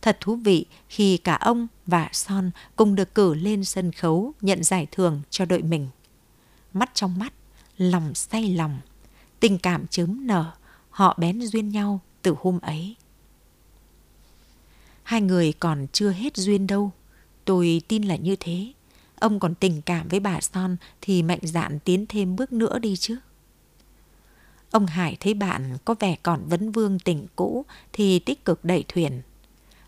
Thật 0.01 0.17
thú 0.19 0.35
vị 0.35 0.65
khi 0.89 1.17
cả 1.17 1.35
ông 1.35 1.67
và 1.85 2.09
Son 2.11 2.51
cùng 2.75 2.95
được 2.95 3.15
cử 3.15 3.33
lên 3.33 3.63
sân 3.63 3.91
khấu 3.91 4.33
nhận 4.41 4.63
giải 4.63 4.87
thưởng 4.91 5.21
cho 5.29 5.45
đội 5.45 5.61
mình. 5.61 5.87
Trong 6.93 7.19
mắt, 7.19 7.33
lòng 7.77 8.15
say 8.15 8.49
lòng, 8.49 8.79
tình 9.39 9.57
cảm 9.57 9.87
chớm 9.87 10.27
nở, 10.27 10.51
họ 10.89 11.15
bén 11.19 11.41
duyên 11.41 11.69
nhau 11.69 11.99
từ 12.21 12.35
hôm 12.39 12.59
ấy. 12.59 12.95
Hai 15.03 15.21
người 15.21 15.53
còn 15.53 15.87
chưa 15.91 16.09
hết 16.09 16.37
duyên 16.37 16.67
đâu, 16.67 16.91
tôi 17.45 17.81
tin 17.87 18.03
là 18.03 18.15
như 18.15 18.35
thế. 18.39 18.73
Ông 19.19 19.39
còn 19.39 19.55
tình 19.55 19.81
cảm 19.81 20.07
với 20.07 20.19
bà 20.19 20.41
Son 20.41 20.77
thì 21.01 21.23
mạnh 21.23 21.39
dạn 21.41 21.79
tiến 21.79 22.05
thêm 22.09 22.35
bước 22.35 22.53
nữa 22.53 22.79
đi 22.79 22.95
chứ. 22.95 23.17
Ông 24.71 24.85
Hải 24.85 25.17
thấy 25.19 25.33
bạn 25.33 25.77
có 25.85 25.95
vẻ 25.99 26.15
còn 26.23 26.45
vấn 26.47 26.71
vương 26.71 26.99
tình 26.99 27.27
cũ 27.35 27.65
thì 27.93 28.19
tích 28.19 28.45
cực 28.45 28.65
đẩy 28.65 28.85
thuyền. 28.87 29.21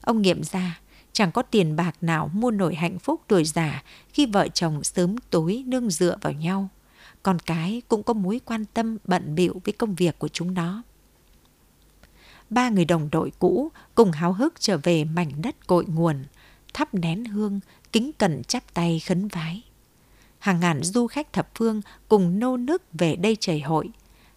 Ông 0.02 0.22
nghiệm 0.22 0.44
ra 0.44 0.80
chẳng 1.14 1.32
có 1.32 1.42
tiền 1.42 1.76
bạc 1.76 1.96
nào 2.02 2.30
mua 2.34 2.52
nổi 2.52 2.76
hạnh 2.76 3.00
phúc 3.00 3.22
tuổi 3.28 3.44
già 3.44 3.84
khi 4.14 4.26
vợ 4.26 4.48
chồng 4.48 4.84
sớm 4.84 5.16
tối 5.30 5.64
nương 5.68 5.90
dựa 5.90 6.18
vào 6.22 6.34
nhau. 6.34 6.70
Con 7.26 7.40
cái 7.40 7.82
cũng 7.88 8.04
có 8.04 8.14
mối 8.14 8.42
quan 8.46 8.66
tâm 8.74 8.98
bận 9.06 9.36
bịu 9.36 9.62
với 9.64 9.74
công 9.74 9.96
việc 9.96 10.20
của 10.20 10.28
chúng 10.28 10.54
nó. 10.54 10.84
Ba 12.50 12.70
người 12.70 12.86
đồng 12.86 13.10
đội 13.12 13.32
cũ 13.40 13.72
cùng 13.96 14.12
háo 14.12 14.34
hức 14.34 14.54
trở 14.60 14.78
về 14.78 15.04
mảnh 15.04 15.32
đất 15.42 15.68
cội 15.68 15.86
nguồn, 15.86 16.24
thắp 16.74 16.94
nén 16.94 17.26
hương, 17.26 17.60
kính 17.92 18.12
cẩn 18.14 18.44
chắp 18.44 18.74
tay 18.74 19.02
khấn 19.06 19.28
vái. 19.28 19.62
Hàng 20.40 20.60
ngàn 20.60 20.84
du 20.84 21.08
khách 21.08 21.34
thập 21.34 21.50
phương 21.56 21.82
cùng 22.08 22.40
nô 22.40 22.58
nức 22.58 22.82
về 22.94 23.16
đây 23.16 23.38
trời 23.40 23.60
hội, 23.60 23.90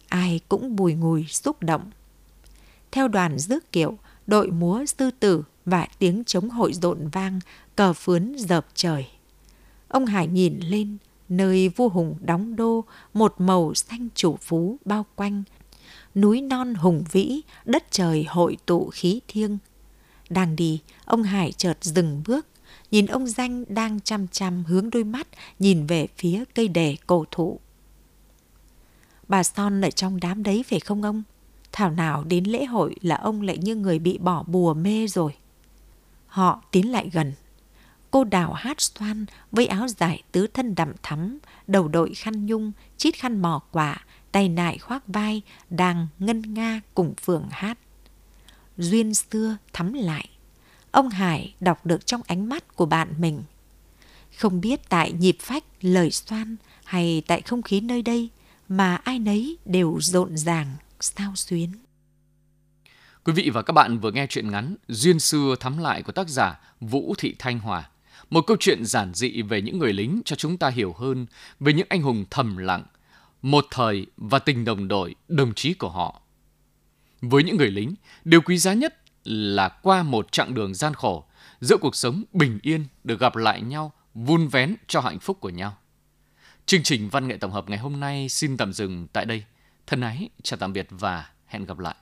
ai 0.07 0.39
cũng 0.49 0.75
bùi 0.75 0.93
ngùi 0.93 1.25
xúc 1.25 1.63
động. 1.63 1.89
Theo 2.91 3.07
đoàn 3.07 3.39
rước 3.39 3.71
kiệu, 3.71 3.97
đội 4.27 4.51
múa 4.51 4.85
sư 4.85 5.11
tử 5.19 5.43
và 5.65 5.87
tiếng 5.99 6.23
chống 6.23 6.49
hội 6.49 6.73
rộn 6.73 7.07
vang, 7.07 7.39
cờ 7.75 7.93
phướn 7.93 8.35
dợp 8.37 8.67
trời. 8.73 9.07
Ông 9.87 10.05
Hải 10.05 10.27
nhìn 10.27 10.59
lên, 10.59 10.97
nơi 11.29 11.69
vua 11.69 11.89
hùng 11.89 12.15
đóng 12.21 12.55
đô, 12.55 12.83
một 13.13 13.35
màu 13.37 13.73
xanh 13.73 14.07
chủ 14.15 14.37
phú 14.41 14.77
bao 14.85 15.05
quanh. 15.15 15.43
Núi 16.15 16.41
non 16.41 16.73
hùng 16.73 17.03
vĩ, 17.11 17.41
đất 17.65 17.83
trời 17.91 18.25
hội 18.29 18.57
tụ 18.65 18.89
khí 18.93 19.21
thiêng. 19.27 19.57
Đang 20.29 20.55
đi, 20.55 20.81
ông 21.05 21.23
Hải 21.23 21.51
chợt 21.51 21.77
dừng 21.81 22.23
bước, 22.27 22.47
nhìn 22.91 23.05
ông 23.05 23.27
Danh 23.27 23.63
đang 23.67 23.99
chăm 23.99 24.27
chăm 24.27 24.63
hướng 24.63 24.89
đôi 24.89 25.03
mắt 25.03 25.27
nhìn 25.59 25.85
về 25.85 26.07
phía 26.17 26.43
cây 26.55 26.67
đề 26.67 26.97
cổ 27.07 27.25
thụ. 27.31 27.59
Bà 29.27 29.43
Son 29.43 29.81
ở 29.81 29.89
trong 29.89 30.19
đám 30.19 30.43
đấy 30.43 30.63
phải 30.69 30.79
không 30.79 31.03
ông? 31.03 31.23
Thảo 31.71 31.91
nào 31.91 32.23
đến 32.23 32.43
lễ 32.43 32.65
hội 32.65 32.95
là 33.01 33.15
ông 33.15 33.41
lại 33.41 33.57
như 33.57 33.75
người 33.75 33.99
bị 33.99 34.17
bỏ 34.17 34.43
bùa 34.43 34.73
mê 34.73 35.07
rồi. 35.07 35.35
Họ 36.27 36.61
tiến 36.71 36.91
lại 36.91 37.09
gần. 37.13 37.33
Cô 38.11 38.23
đào 38.23 38.53
hát 38.53 38.81
xoan 38.81 39.25
với 39.51 39.67
áo 39.67 39.87
dài 39.87 40.23
tứ 40.31 40.47
thân 40.47 40.75
đậm 40.75 40.93
thắm, 41.03 41.39
đầu 41.67 41.87
đội 41.87 42.13
khăn 42.13 42.45
nhung, 42.45 42.71
chít 42.97 43.15
khăn 43.15 43.41
mỏ 43.41 43.61
quả, 43.71 44.05
tay 44.31 44.49
nại 44.49 44.77
khoác 44.77 45.07
vai, 45.07 45.41
đang 45.69 46.07
ngân 46.19 46.53
nga 46.53 46.81
cùng 46.93 47.13
phường 47.15 47.47
hát. 47.51 47.77
Duyên 48.77 49.13
xưa 49.13 49.57
thắm 49.73 49.93
lại. 49.93 50.29
Ông 50.91 51.09
Hải 51.09 51.55
đọc 51.59 51.85
được 51.85 52.05
trong 52.05 52.21
ánh 52.27 52.49
mắt 52.49 52.75
của 52.75 52.85
bạn 52.85 53.13
mình. 53.17 53.43
Không 54.37 54.61
biết 54.61 54.89
tại 54.89 55.11
nhịp 55.11 55.37
phách 55.39 55.63
lời 55.81 56.11
xoan 56.11 56.55
hay 56.85 57.23
tại 57.27 57.41
không 57.41 57.61
khí 57.61 57.81
nơi 57.81 58.01
đây 58.01 58.29
mà 58.69 58.95
ai 58.95 59.19
nấy 59.19 59.57
đều 59.65 59.97
rộn 60.01 60.37
ràng, 60.37 60.67
sao 60.99 61.35
xuyến. 61.35 61.71
Quý 63.23 63.33
vị 63.33 63.49
và 63.49 63.61
các 63.61 63.73
bạn 63.73 63.99
vừa 63.99 64.11
nghe 64.11 64.27
chuyện 64.29 64.51
ngắn 64.51 64.75
Duyên 64.87 65.19
xưa 65.19 65.55
thắm 65.59 65.77
lại 65.77 66.03
của 66.03 66.11
tác 66.11 66.29
giả 66.29 66.59
Vũ 66.79 67.13
Thị 67.17 67.35
Thanh 67.39 67.59
Hòa. 67.59 67.89
Một 68.29 68.41
câu 68.47 68.57
chuyện 68.59 68.85
giản 68.85 69.13
dị 69.13 69.41
về 69.41 69.61
những 69.61 69.79
người 69.79 69.93
lính 69.93 70.21
cho 70.25 70.35
chúng 70.35 70.57
ta 70.57 70.69
hiểu 70.69 70.93
hơn 70.93 71.25
về 71.59 71.73
những 71.73 71.87
anh 71.89 72.01
hùng 72.01 72.25
thầm 72.29 72.57
lặng, 72.57 72.83
một 73.41 73.65
thời 73.71 74.05
và 74.17 74.39
tình 74.39 74.65
đồng 74.65 74.87
đội, 74.87 75.15
đồng 75.27 75.53
chí 75.53 75.73
của 75.73 75.89
họ. 75.89 76.21
Với 77.21 77.43
những 77.43 77.57
người 77.57 77.71
lính, 77.71 77.95
điều 78.25 78.41
quý 78.41 78.57
giá 78.57 78.73
nhất 78.73 79.01
là 79.23 79.69
qua 79.69 80.03
một 80.03 80.31
chặng 80.31 80.53
đường 80.53 80.73
gian 80.73 80.93
khổ, 80.93 81.25
giữa 81.61 81.77
cuộc 81.77 81.95
sống 81.95 82.23
bình 82.33 82.59
yên 82.61 82.85
được 83.03 83.19
gặp 83.19 83.35
lại 83.35 83.61
nhau, 83.61 83.91
vun 84.13 84.47
vén 84.47 84.75
cho 84.87 85.01
hạnh 85.01 85.19
phúc 85.19 85.37
của 85.39 85.49
nhau. 85.49 85.77
Chương 86.65 86.83
trình 86.83 87.09
văn 87.09 87.27
nghệ 87.27 87.37
tổng 87.37 87.51
hợp 87.51 87.69
ngày 87.69 87.79
hôm 87.79 87.99
nay 87.99 88.29
xin 88.29 88.57
tạm 88.57 88.73
dừng 88.73 89.07
tại 89.13 89.25
đây. 89.25 89.43
Thân 89.87 90.01
ái, 90.01 90.29
chào 90.43 90.57
tạm 90.57 90.73
biệt 90.73 90.87
và 90.89 91.29
hẹn 91.45 91.65
gặp 91.65 91.79
lại. 91.79 91.95